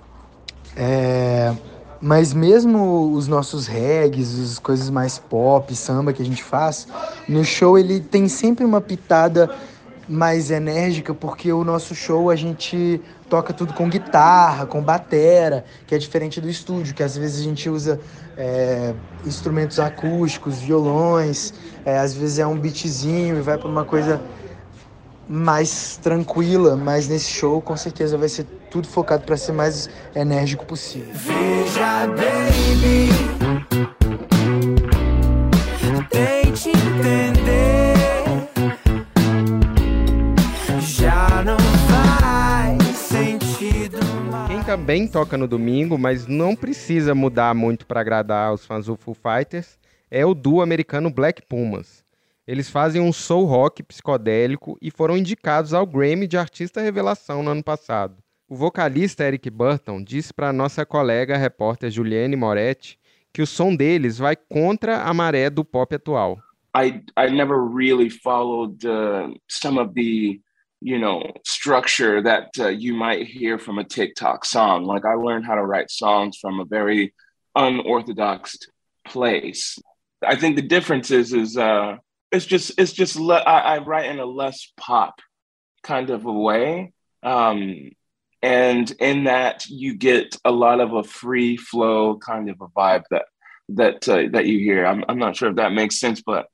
É, 0.75 1.53
Mas 2.01 2.33
mesmo 2.33 3.13
os 3.13 3.27
nossos 3.27 3.67
regs, 3.67 4.39
as 4.39 4.57
coisas 4.57 4.89
mais 4.89 5.19
pop, 5.19 5.75
samba 5.75 6.11
que 6.11 6.21
a 6.21 6.25
gente 6.25 6.43
faz, 6.43 6.87
no 7.29 7.45
show 7.45 7.77
ele 7.77 7.99
tem 7.99 8.27
sempre 8.27 8.65
uma 8.65 8.81
pitada 8.81 9.49
mais 10.09 10.49
enérgica, 10.49 11.13
porque 11.13 11.53
o 11.53 11.63
nosso 11.63 11.93
show 11.93 12.31
a 12.31 12.35
gente 12.35 12.99
toca 13.29 13.53
tudo 13.53 13.73
com 13.73 13.87
guitarra, 13.87 14.65
com 14.65 14.81
batera, 14.81 15.63
que 15.85 15.93
é 15.93 15.97
diferente 15.97 16.41
do 16.41 16.49
estúdio, 16.49 16.93
que 16.93 17.03
às 17.03 17.15
vezes 17.15 17.39
a 17.39 17.43
gente 17.43 17.69
usa 17.69 17.99
é, 18.35 18.93
instrumentos 19.25 19.79
acústicos, 19.79 20.59
violões, 20.59 21.53
é, 21.85 21.99
às 21.99 22.13
vezes 22.13 22.39
é 22.39 22.47
um 22.47 22.57
beatzinho 22.57 23.37
e 23.37 23.41
vai 23.41 23.57
para 23.57 23.69
uma 23.69 23.85
coisa 23.85 24.19
mais 25.31 25.95
tranquila, 25.95 26.75
mas 26.75 27.07
nesse 27.07 27.31
show 27.31 27.61
com 27.61 27.77
certeza 27.77 28.17
vai 28.17 28.27
ser 28.27 28.43
tudo 28.69 28.85
focado 28.85 29.23
para 29.23 29.37
ser 29.37 29.53
mais 29.53 29.89
enérgico 30.13 30.65
possível. 30.65 31.07
Veja, 31.13 32.05
baby, 32.07 33.09
tente 36.09 36.69
entender. 36.69 37.93
Já 40.81 41.41
não 41.43 41.57
faz 41.87 42.97
sentido 42.97 43.99
Quem 44.47 44.61
também 44.63 45.07
toca 45.07 45.37
no 45.37 45.47
domingo, 45.47 45.97
mas 45.97 46.27
não 46.27 46.57
precisa 46.57 47.15
mudar 47.15 47.55
muito 47.55 47.85
para 47.85 48.01
agradar 48.01 48.53
os 48.53 48.65
fãs 48.65 48.87
do 48.87 48.97
Foo 48.97 49.15
Fighters, 49.15 49.79
é 50.09 50.25
o 50.25 50.33
duo 50.33 50.61
americano 50.61 51.09
Black 51.09 51.41
Pumas. 51.41 52.00
Eles 52.51 52.69
fazem 52.69 53.01
um 53.01 53.13
soul 53.13 53.45
rock 53.45 53.81
psicodélico 53.81 54.77
e 54.81 54.91
foram 54.91 55.15
indicados 55.15 55.73
ao 55.73 55.87
Grammy 55.87 56.27
de 56.27 56.37
Artista 56.37 56.81
Revelação 56.81 57.41
no 57.41 57.49
ano 57.49 57.63
passado. 57.63 58.17
O 58.45 58.57
vocalista 58.57 59.23
Eric 59.23 59.49
Burton 59.49 60.03
disse 60.03 60.33
para 60.33 60.51
nossa 60.51 60.85
colega 60.85 61.37
repórter 61.37 61.89
Juliane 61.89 62.35
Moretti 62.35 62.99
que 63.31 63.41
o 63.41 63.47
som 63.47 63.73
deles 63.73 64.17
vai 64.17 64.35
contra 64.35 65.01
a 65.03 65.13
maré 65.13 65.49
do 65.49 65.63
pop 65.63 65.95
atual. 65.95 66.39
I 66.75 67.01
I 67.15 67.29
never 67.29 67.55
really 67.55 68.09
followed 68.09 68.85
uh, 68.85 69.33
some 69.47 69.79
of 69.79 69.93
the 69.93 70.41
you 70.81 70.99
know 70.99 71.21
structure 71.47 72.21
that 72.21 72.49
uh, 72.59 72.67
you 72.67 72.93
might 72.93 73.25
hear 73.25 73.57
from 73.57 73.79
a 73.79 73.85
TikTok 73.85 74.43
song. 74.43 74.83
Like 74.83 75.05
I 75.07 75.15
learned 75.15 75.45
how 75.45 75.55
to 75.55 75.65
write 75.65 75.89
songs 75.89 76.37
from 76.41 76.59
a 76.59 76.65
very 76.65 77.13
unorthodox 77.55 78.57
place. 79.05 79.79
I 80.21 80.35
think 80.35 80.57
the 80.57 80.67
difference 80.67 81.11
is 81.11 81.31
is 81.31 81.55
uh, 81.55 81.95
it's 82.31 82.45
just 82.45 82.73
it's 82.77 82.93
just 82.93 83.19
le- 83.19 83.35
I, 83.35 83.75
I 83.75 83.77
write 83.79 84.05
in 84.05 84.19
a 84.19 84.25
less 84.25 84.71
pop 84.77 85.19
kind 85.83 86.09
of 86.09 86.25
a 86.25 86.31
way. 86.31 86.93
Um, 87.23 87.91
and 88.41 88.89
in 88.99 89.25
that 89.25 89.65
you 89.67 89.95
get 89.95 90.35
a 90.43 90.51
lot 90.51 90.79
of 90.79 90.93
a 90.93 91.03
free 91.03 91.57
flow 91.57 92.17
kind 92.17 92.49
of 92.49 92.59
a 92.61 92.67
vibe 92.69 93.03
that 93.11 93.25
that 93.69 94.07
uh, 94.09 94.29
that 94.31 94.45
you 94.45 94.59
hear. 94.59 94.85
I'm 94.85 95.03
I'm 95.07 95.19
not 95.19 95.35
sure 95.35 95.49
if 95.49 95.55
that 95.55 95.71
makes 95.71 95.99
sense, 95.99 96.21
but 96.25 96.47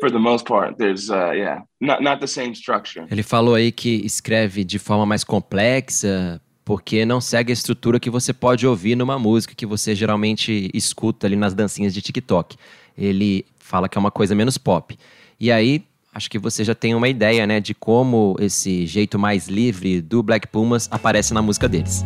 for 0.00 0.10
the 0.10 0.18
most 0.18 0.46
part, 0.46 0.78
there's 0.78 1.10
uh, 1.10 1.30
yeah, 1.30 1.62
not 1.80 2.02
not 2.02 2.20
the 2.20 2.26
same 2.26 2.54
structure. 2.54 3.06
Ele 3.10 3.22
falou 3.22 3.54
aí 3.54 3.72
que 3.72 4.04
escreve 4.04 4.64
de 4.64 4.78
forma 4.78 5.06
mais 5.06 5.24
complexa, 5.24 6.40
porque 6.64 7.04
não 7.04 7.20
segue 7.20 7.52
a 7.52 7.54
estrutura 7.54 7.98
que 7.98 8.10
você 8.10 8.32
pode 8.32 8.66
ouvir 8.66 8.96
numa 8.96 9.18
música 9.18 9.54
que 9.54 9.66
você 9.66 9.94
geralmente 9.94 10.70
escuta 10.74 11.26
ali 11.26 11.36
nas 11.36 11.54
dancinhas 11.54 11.94
de 11.94 12.02
TikTok. 12.02 12.56
Ele 12.96 13.46
fala 13.72 13.88
que 13.88 13.96
é 13.96 14.00
uma 14.00 14.10
coisa 14.10 14.34
menos 14.34 14.58
pop. 14.58 14.94
E 15.40 15.50
aí, 15.50 15.82
acho 16.14 16.30
que 16.30 16.38
você 16.38 16.62
já 16.62 16.74
tem 16.74 16.94
uma 16.94 17.08
ideia, 17.08 17.46
né, 17.46 17.58
de 17.58 17.72
como 17.72 18.36
esse 18.38 18.86
jeito 18.86 19.18
mais 19.18 19.48
livre 19.48 20.02
do 20.02 20.22
Black 20.22 20.46
Pumas 20.48 20.86
aparece 20.90 21.32
na 21.32 21.40
música 21.40 21.66
deles. 21.66 22.04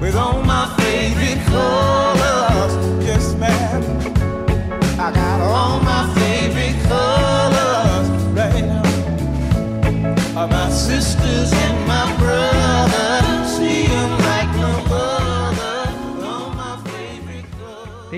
with 0.00 0.14
all 0.14 0.42
my 0.44 0.66
favorite 0.76 1.42
colors. 1.46 2.74
Yes, 3.04 3.34
ma'am. 3.34 3.82
I 4.98 5.10
got 5.10 5.40
all 5.40 5.80
my 5.80 6.04
favorite 6.14 6.25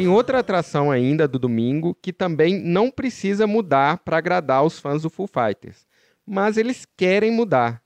Tem 0.09 0.15
outra 0.15 0.39
atração 0.39 0.91
ainda 0.91 1.29
do 1.29 1.39
domingo 1.39 1.95
que 2.01 2.15
também 2.15 2.59
não 2.59 2.91
precisa 2.91 3.47
mudar 3.47 3.99
para 3.99 4.17
agradar 4.17 4.65
os 4.65 4.79
fãs 4.79 5.03
do 5.03 5.11
Foo 5.11 5.27
Fighters, 5.27 5.87
mas 6.27 6.57
eles 6.57 6.87
querem 6.97 7.31
mudar. 7.31 7.83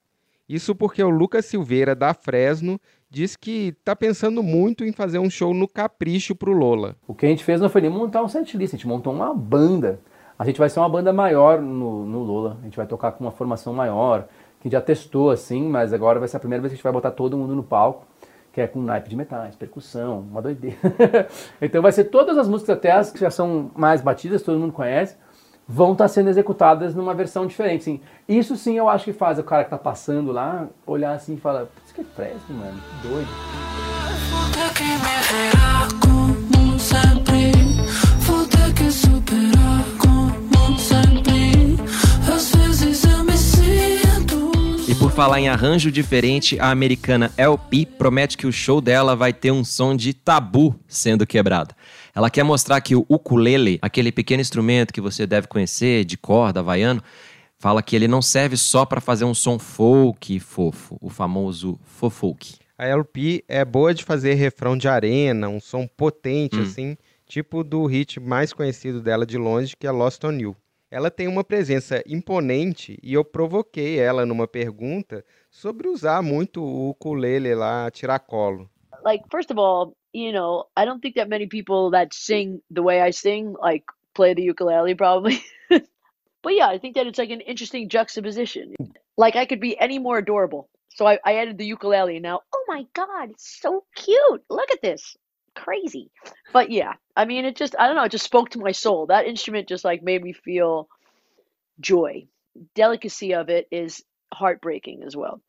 Isso 0.47 0.73
porque 0.73 1.03
o 1.03 1.09
Lucas 1.09 1.43
Silveira 1.43 1.93
da 1.93 2.13
Fresno 2.13 2.79
diz 3.09 3.35
que 3.35 3.75
está 3.77 3.93
pensando 3.93 4.41
muito 4.41 4.85
em 4.85 4.93
fazer 4.93 5.19
um 5.19 5.29
show 5.29 5.53
no 5.53 5.67
Capricho 5.67 6.33
pro 6.33 6.53
Lola. 6.53 6.95
O 7.05 7.13
que 7.13 7.25
a 7.25 7.29
gente 7.29 7.43
fez 7.43 7.59
não 7.59 7.67
foi 7.67 7.81
nem 7.81 7.91
montar 7.91 8.23
um 8.23 8.29
setlist, 8.29 8.73
a 8.73 8.77
gente 8.77 8.87
montou 8.87 9.11
uma 9.11 9.33
banda. 9.33 9.99
A 10.39 10.45
gente 10.45 10.59
vai 10.59 10.69
ser 10.69 10.79
uma 10.79 10.87
banda 10.87 11.11
maior 11.11 11.61
no, 11.61 12.05
no 12.05 12.23
Lola, 12.23 12.57
a 12.61 12.63
gente 12.63 12.77
vai 12.77 12.87
tocar 12.87 13.11
com 13.11 13.25
uma 13.25 13.31
formação 13.31 13.73
maior, 13.73 14.29
que 14.61 14.69
já 14.69 14.79
testou 14.79 15.29
assim, 15.29 15.67
mas 15.67 15.91
agora 15.91 16.19
vai 16.19 16.29
ser 16.29 16.37
a 16.37 16.39
primeira 16.39 16.61
vez 16.61 16.71
que 16.71 16.75
a 16.75 16.77
gente 16.77 16.83
vai 16.83 16.93
botar 16.93 17.11
todo 17.11 17.37
mundo 17.37 17.53
no 17.53 17.63
palco, 17.63 18.07
que 18.53 18.61
é 18.61 18.67
com 18.67 18.79
naipe 18.79 19.09
de 19.09 19.15
metais, 19.15 19.55
percussão, 19.55 20.19
uma 20.19 20.39
doideira. 20.41 20.77
então 21.59 21.81
vai 21.81 21.91
ser 21.91 22.03
todas 22.05 22.37
as 22.37 22.47
músicas, 22.47 22.77
até 22.77 22.91
as 22.91 23.11
que 23.11 23.19
já 23.19 23.31
são 23.31 23.71
mais 23.75 23.99
batidas, 23.99 24.43
todo 24.43 24.59
mundo 24.59 24.71
conhece, 24.71 25.17
vão 25.67 25.93
estar 25.93 26.07
sendo 26.07 26.29
executadas 26.29 26.93
numa 26.93 27.15
versão 27.15 27.47
diferente. 27.47 27.83
Sim. 27.85 27.99
Isso 28.29 28.55
sim 28.55 28.77
eu 28.77 28.87
acho 28.87 29.05
que 29.05 29.13
faz 29.13 29.39
o 29.39 29.43
cara 29.43 29.63
que 29.63 29.71
tá 29.71 29.77
passando 29.77 30.31
lá 30.31 30.69
olhar 30.85 31.13
assim 31.13 31.33
e 31.33 31.37
falar, 31.37 31.65
isso 31.83 31.95
que 31.95 32.01
é 32.01 32.03
Fresno, 32.03 32.55
mano, 32.55 32.79
que 33.01 33.07
doido. 33.07 33.27
Falar 45.13 45.39
em 45.39 45.47
arranjo 45.47 45.91
diferente, 45.91 46.59
a 46.59 46.71
americana 46.71 47.31
LP 47.37 47.85
promete 47.85 48.35
que 48.35 48.47
o 48.47 48.51
show 48.51 48.81
dela 48.81 49.15
vai 49.15 49.31
ter 49.31 49.51
um 49.51 49.63
som 49.63 49.95
de 49.95 50.11
tabu 50.11 50.75
sendo 50.87 51.27
quebrado. 51.27 51.75
Ela 52.15 52.31
quer 52.31 52.43
mostrar 52.43 52.81
que 52.81 52.95
o 52.95 53.05
ukulele, 53.07 53.77
aquele 53.79 54.11
pequeno 54.11 54.41
instrumento 54.41 54.91
que 54.91 54.99
você 54.99 55.27
deve 55.27 55.47
conhecer, 55.47 56.03
de 56.03 56.17
corda, 56.17 56.61
havaiano, 56.61 57.01
fala 57.59 57.83
que 57.83 57.95
ele 57.95 58.07
não 58.07 58.23
serve 58.23 58.57
só 58.57 58.85
para 58.85 58.99
fazer 58.99 59.23
um 59.23 59.35
som 59.35 59.59
folk 59.59 60.39
fofo, 60.39 60.97
o 60.99 61.09
famoso 61.11 61.79
fofolk. 61.83 62.55
A 62.75 62.87
LP 62.87 63.43
é 63.47 63.63
boa 63.63 63.93
de 63.93 64.03
fazer 64.03 64.33
refrão 64.33 64.75
de 64.75 64.87
arena, 64.87 65.47
um 65.47 65.59
som 65.59 65.87
potente 65.87 66.57
Hum. 66.57 66.63
assim, 66.63 66.97
tipo 67.27 67.63
do 67.63 67.85
hit 67.85 68.19
mais 68.19 68.51
conhecido 68.51 68.99
dela 68.99 69.27
de 69.27 69.37
longe, 69.37 69.75
que 69.79 69.85
é 69.85 69.91
Lost 69.91 70.23
on 70.23 70.33
You. 70.33 70.55
Ela 70.93 71.09
tem 71.09 71.27
uma 71.27 71.43
presença 71.43 72.03
imponente 72.05 72.99
e 73.01 73.15
eu 73.15 73.25
provoquei 73.25 73.99
ela 73.99 74.27
numa 74.27 74.47
pergunta 74.47 75.25
sobre 75.49 75.87
usar 75.87 76.21
muito 76.21 76.61
o 76.61 76.89
ukulele 76.91 77.55
lá, 77.55 77.89
tiracolo. 77.89 78.69
like 79.03 79.23
first 79.31 79.49
of 79.49 79.57
all, 79.57 79.95
you 80.13 80.31
know, 80.31 80.65
I 80.77 80.85
don't 80.85 81.01
think 81.01 81.15
that 81.15 81.27
many 81.27 81.47
people 81.47 81.89
that 81.91 82.13
sing 82.13 82.61
the 82.69 82.83
way 82.83 83.01
I 83.01 83.11
sing 83.11 83.55
like 83.59 83.85
play 84.13 84.35
the 84.35 84.43
ukulele 84.43 84.93
probably. 84.93 85.43
but 86.43 86.53
yeah, 86.53 86.67
I 86.67 86.77
think 86.77 86.93
that 86.93 87.07
it's 87.07 87.17
like 87.17 87.31
an 87.31 87.41
interesting 87.41 87.89
juxtaposition. 87.89 88.75
Like 89.17 89.35
I 89.35 89.45
could 89.45 89.59
be 89.59 89.75
any 89.79 89.97
more 89.97 90.19
adorable. 90.19 90.69
So 90.89 91.07
I, 91.07 91.17
I 91.25 91.37
added 91.37 91.57
the 91.57 91.65
ukulele 91.65 92.17
and 92.17 92.23
now, 92.23 92.41
oh 92.53 92.65
my 92.67 92.85
god, 92.93 93.31
it's 93.31 93.59
so 93.59 93.83
cute. 93.95 94.43
Look 94.47 94.71
at 94.71 94.83
this. 94.83 95.17
Crazy. 95.55 96.11
But 96.51 96.71
yeah, 96.71 96.93
I 97.15 97.25
mean 97.25 97.45
it 97.45 97.55
just 97.55 97.75
I 97.77 97.87
don't 97.87 97.95
know, 97.95 98.03
it 98.03 98.11
just 98.11 98.25
spoke 98.25 98.49
to 98.51 98.59
my 98.59 98.71
soul. 98.71 99.07
That 99.07 99.27
instrument 99.27 99.69
just 99.69 99.85
like 99.85 100.01
made 100.03 100.23
me 100.23 100.33
feel 100.33 100.87
joy. 101.79 102.27
Delicacy 102.75 103.33
of 103.33 103.49
it 103.49 103.67
is 103.71 104.03
heartbreaking 104.33 105.03
as 105.05 105.15
well. 105.15 105.41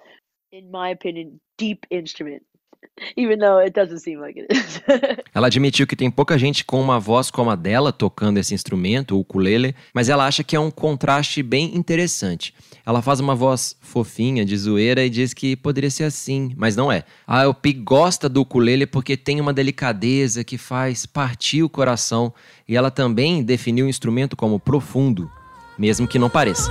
In 0.53 0.71
my 0.71 0.91
opinion, 0.91 1.41
deep 1.59 1.87
instrument. 1.91 2.45
Even 3.17 3.39
though 3.39 3.61
it 3.61 3.73
doesn't 3.73 4.01
seem 4.01 4.21
like 4.21 4.39
it. 4.39 4.49
Ela 5.35 5.47
admitiu 5.47 5.87
que 5.87 5.97
tem 5.97 6.11
pouca 6.11 6.39
gente 6.39 6.65
com 6.65 6.81
uma 6.81 6.99
voz 6.99 7.31
como 7.31 7.51
a 7.51 7.57
dela 7.57 7.93
tocando 7.93 8.39
esse 8.39 8.55
instrumento, 8.55 9.17
o 9.17 9.21
ukulele, 9.21 9.75
mas 9.93 10.09
ela 10.09 10.27
acha 10.27 10.45
que 10.45 10.57
é 10.57 10.61
um 10.61 10.71
contraste 10.71 11.43
bem 11.43 11.77
interessante. 11.77 12.55
Ela 12.87 13.01
faz 13.01 13.19
uma 13.19 13.35
voz 13.35 13.77
fofinha, 13.81 14.45
de 14.45 14.57
zoeira, 14.57 15.05
e 15.05 15.11
diz 15.11 15.33
que 15.33 15.57
poderia 15.57 15.91
ser 15.91 16.05
assim, 16.05 16.53
mas 16.57 16.77
não 16.77 16.93
é. 16.93 17.05
A 17.27 17.43
LP 17.43 17.73
gosta 17.73 18.29
do 18.29 18.43
ukulele 18.43 18.87
porque 18.87 19.17
tem 19.17 19.41
uma 19.41 19.53
delicadeza 19.53 20.45
que 20.45 20.59
faz 20.59 21.07
partir 21.07 21.63
o 21.63 21.69
coração, 21.69 22.33
e 22.69 22.77
ela 22.77 22.91
também 22.91 23.43
definiu 23.43 23.87
o 23.87 23.89
instrumento 23.89 24.37
como 24.37 24.61
profundo, 24.61 25.31
mesmo 25.79 26.07
que 26.07 26.19
não 26.19 26.29
pareça. 26.29 26.71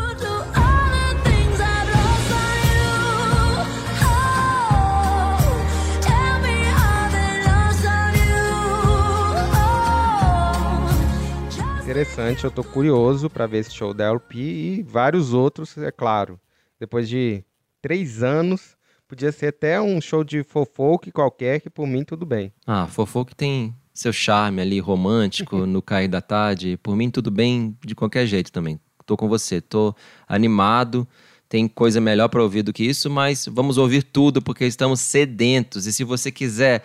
Interessante, 11.94 12.44
eu 12.44 12.50
tô 12.50 12.64
curioso 12.64 13.30
para 13.30 13.46
ver 13.46 13.60
esse 13.60 13.72
show 13.72 13.94
da 13.94 14.06
LP 14.06 14.40
e 14.40 14.82
vários 14.82 15.32
outros, 15.32 15.78
é 15.78 15.92
claro. 15.92 16.40
Depois 16.80 17.08
de 17.08 17.44
três 17.84 18.24
anos, 18.24 18.76
podia 19.08 19.32
ser 19.32 19.50
até 19.50 19.80
um 19.80 20.02
show 20.02 20.24
de 20.24 20.44
fofoque 20.44 21.12
qualquer, 21.12 21.62
que 21.62 21.70
por 21.70 21.86
mim 21.86 22.04
tudo 22.04 22.26
bem. 22.26 22.52
Ah, 22.66 22.88
Fofoque 22.88 23.36
tem 23.36 23.76
seu 23.94 24.12
charme 24.12 24.60
ali 24.60 24.80
romântico 24.80 25.56
no 25.68 25.84
cair 25.84 26.08
da 26.08 26.20
tarde. 26.20 26.80
Por 26.82 26.96
mim, 26.96 27.12
tudo 27.12 27.30
bem 27.30 27.78
de 27.86 27.94
qualquer 27.94 28.26
jeito 28.26 28.52
também. 28.52 28.80
Tô 29.06 29.16
com 29.16 29.30
você, 29.30 29.62
tô 29.62 29.96
animado. 30.28 31.08
tem 31.48 31.68
coisa 31.68 32.02
melhor 32.02 32.28
para 32.28 32.42
ouvir 32.42 32.64
do 32.64 32.74
que 32.74 32.84
isso, 32.84 33.08
mas 33.08 33.46
vamos 33.46 33.78
ouvir 33.78 34.02
tudo 34.02 34.42
porque 34.42 34.66
estamos 34.66 35.00
sedentos. 35.00 35.86
E 35.86 35.94
se 35.94 36.04
você 36.04 36.32
quiser 36.32 36.84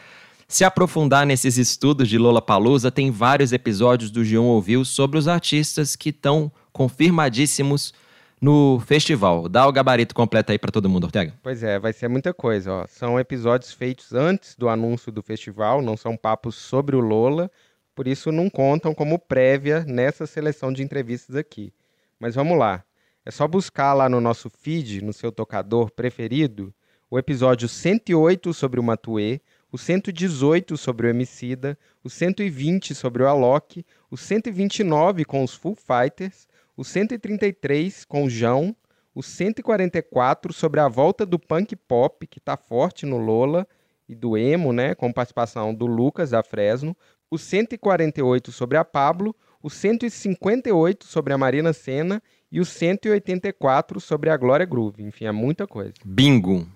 se 0.50 0.64
aprofundar 0.64 1.26
nesses 1.26 1.58
estudos 1.58 2.08
de 2.08 2.16
Lola 2.16 2.40
Palusa, 2.40 2.90
tem 2.90 3.10
vários 3.10 3.52
episódios 3.52 4.10
do 4.10 4.22
G1 4.22 4.40
Ouviu 4.40 4.82
sobre 4.82 5.18
os 5.18 5.28
artistas 5.28 5.94
que 5.94 6.08
estão 6.08 6.50
confirmadíssimos 6.72 7.92
no 8.40 8.80
festival. 8.86 9.46
Dá 9.46 9.66
o 9.66 9.72
gabarito 9.72 10.14
completo 10.14 10.50
aí 10.50 10.58
para 10.58 10.72
todo 10.72 10.88
mundo, 10.88 11.04
Ortega. 11.04 11.34
Pois 11.42 11.62
é, 11.62 11.78
vai 11.78 11.92
ser 11.92 12.08
muita 12.08 12.32
coisa. 12.32 12.72
Ó. 12.72 12.86
São 12.88 13.20
episódios 13.20 13.72
feitos 13.74 14.14
antes 14.14 14.56
do 14.56 14.70
anúncio 14.70 15.12
do 15.12 15.22
festival, 15.22 15.82
não 15.82 15.98
são 15.98 16.16
papos 16.16 16.54
sobre 16.54 16.96
o 16.96 17.00
Lola, 17.00 17.50
por 17.94 18.08
isso 18.08 18.32
não 18.32 18.48
contam 18.48 18.94
como 18.94 19.18
prévia 19.18 19.84
nessa 19.86 20.26
seleção 20.26 20.72
de 20.72 20.82
entrevistas 20.82 21.36
aqui. 21.36 21.74
Mas 22.18 22.36
vamos 22.36 22.58
lá. 22.58 22.82
É 23.22 23.30
só 23.30 23.46
buscar 23.46 23.92
lá 23.92 24.08
no 24.08 24.18
nosso 24.18 24.48
feed, 24.48 25.04
no 25.04 25.12
seu 25.12 25.30
tocador 25.30 25.90
preferido, 25.90 26.72
o 27.10 27.18
episódio 27.18 27.68
108 27.68 28.54
sobre 28.54 28.80
o 28.80 28.82
Matuê, 28.82 29.42
o 29.70 29.78
118 29.78 30.76
sobre 30.76 31.06
o 31.06 31.10
Emicida, 31.10 31.78
o 32.02 32.08
120 32.08 32.94
sobre 32.94 33.22
o 33.22 33.28
Alok, 33.28 33.84
o 34.10 34.16
129 34.16 35.24
com 35.24 35.44
os 35.44 35.54
Full 35.54 35.76
Fighters, 35.76 36.48
o 36.76 36.84
133 36.84 38.04
com 38.04 38.24
o 38.24 38.30
João, 38.30 38.74
o 39.14 39.22
144 39.22 40.52
sobre 40.52 40.80
a 40.80 40.88
volta 40.88 41.26
do 41.26 41.38
punk 41.38 41.74
pop, 41.74 42.26
que 42.26 42.38
está 42.38 42.56
forte 42.56 43.04
no 43.04 43.18
Lola, 43.18 43.66
e 44.08 44.14
do 44.14 44.38
emo, 44.38 44.72
né, 44.72 44.94
com 44.94 45.12
participação 45.12 45.74
do 45.74 45.86
Lucas 45.86 46.30
da 46.30 46.42
Fresno, 46.42 46.96
o 47.30 47.36
148 47.36 48.50
sobre 48.50 48.78
a 48.78 48.84
Pablo, 48.84 49.36
o 49.62 49.68
158 49.68 51.04
sobre 51.04 51.32
a 51.32 51.38
Marina 51.38 51.72
Senna 51.72 52.22
e 52.50 52.58
o 52.58 52.64
184 52.64 54.00
sobre 54.00 54.30
a 54.30 54.36
Glória 54.36 54.64
Groove. 54.64 55.02
Enfim, 55.02 55.26
é 55.26 55.32
muita 55.32 55.66
coisa. 55.66 55.92
Bingo. 56.04 56.66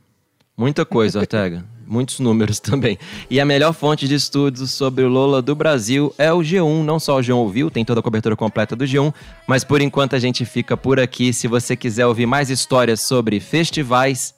Muita 0.55 0.85
coisa, 0.85 1.20
Ortega. 1.20 1.64
Muitos 1.92 2.20
números 2.20 2.59
também. 2.61 2.98
E 3.28 3.38
a 3.38 3.44
melhor 3.44 3.74
fonte 3.74 4.09
de 4.09 4.14
estudos 4.14 4.70
sobre 4.72 5.05
o 5.05 5.09
Lola 5.09 5.42
do 5.42 5.55
Brasil 5.55 6.14
é 6.16 6.33
o 6.33 6.38
G1. 6.38 6.83
Não 6.83 6.98
só 6.98 7.18
o 7.18 7.20
G1 7.20 7.37
ouviu, 7.37 7.70
tem 7.70 7.85
toda 7.85 8.00
a 8.00 8.02
cobertura 8.02 8.35
completa 8.35 8.74
do 8.74 8.87
G1. 8.87 9.12
Mas 9.46 9.62
por 9.62 9.83
enquanto 9.83 10.16
a 10.16 10.18
gente 10.18 10.46
fica 10.46 10.74
por 10.74 10.98
aqui. 10.98 11.35
Se 11.35 11.46
você 11.46 11.76
quiser 11.76 12.07
ouvir 12.07 12.24
mais 12.24 12.48
histórias 12.48 13.02
sobre 13.02 13.38
festivais 13.40 14.35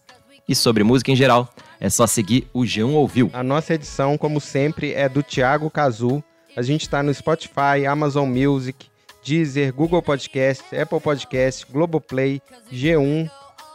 e 0.48 0.54
sobre 0.54 0.82
música 0.82 1.12
em 1.12 1.16
geral, 1.16 1.48
é 1.80 1.88
só 1.88 2.08
seguir 2.08 2.48
o 2.52 2.62
G1 2.62 2.90
Ouviu. 2.90 3.30
A 3.32 3.42
nossa 3.42 3.74
edição, 3.74 4.18
como 4.18 4.40
sempre, 4.40 4.92
é 4.92 5.08
do 5.08 5.22
Thiago 5.22 5.70
Cazu. 5.70 6.24
A 6.56 6.62
gente 6.62 6.82
está 6.82 7.02
no 7.02 7.14
Spotify, 7.14 7.86
Amazon 7.88 8.28
Music, 8.28 8.86
Deezer, 9.24 9.72
Google 9.72 10.02
Podcast, 10.02 10.64
Apple 10.74 11.00
Podcast, 11.00 11.66
Globoplay, 11.70 12.40
G1, 12.72 13.30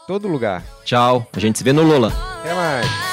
todo 0.08 0.28
lugar. 0.28 0.64
Tchau. 0.84 1.28
A 1.34 1.40
gente 1.40 1.58
se 1.58 1.64
vê 1.64 1.72
no 1.72 1.84
Lola. 1.84 2.14
Até 2.42 2.54
mais. 2.54 3.09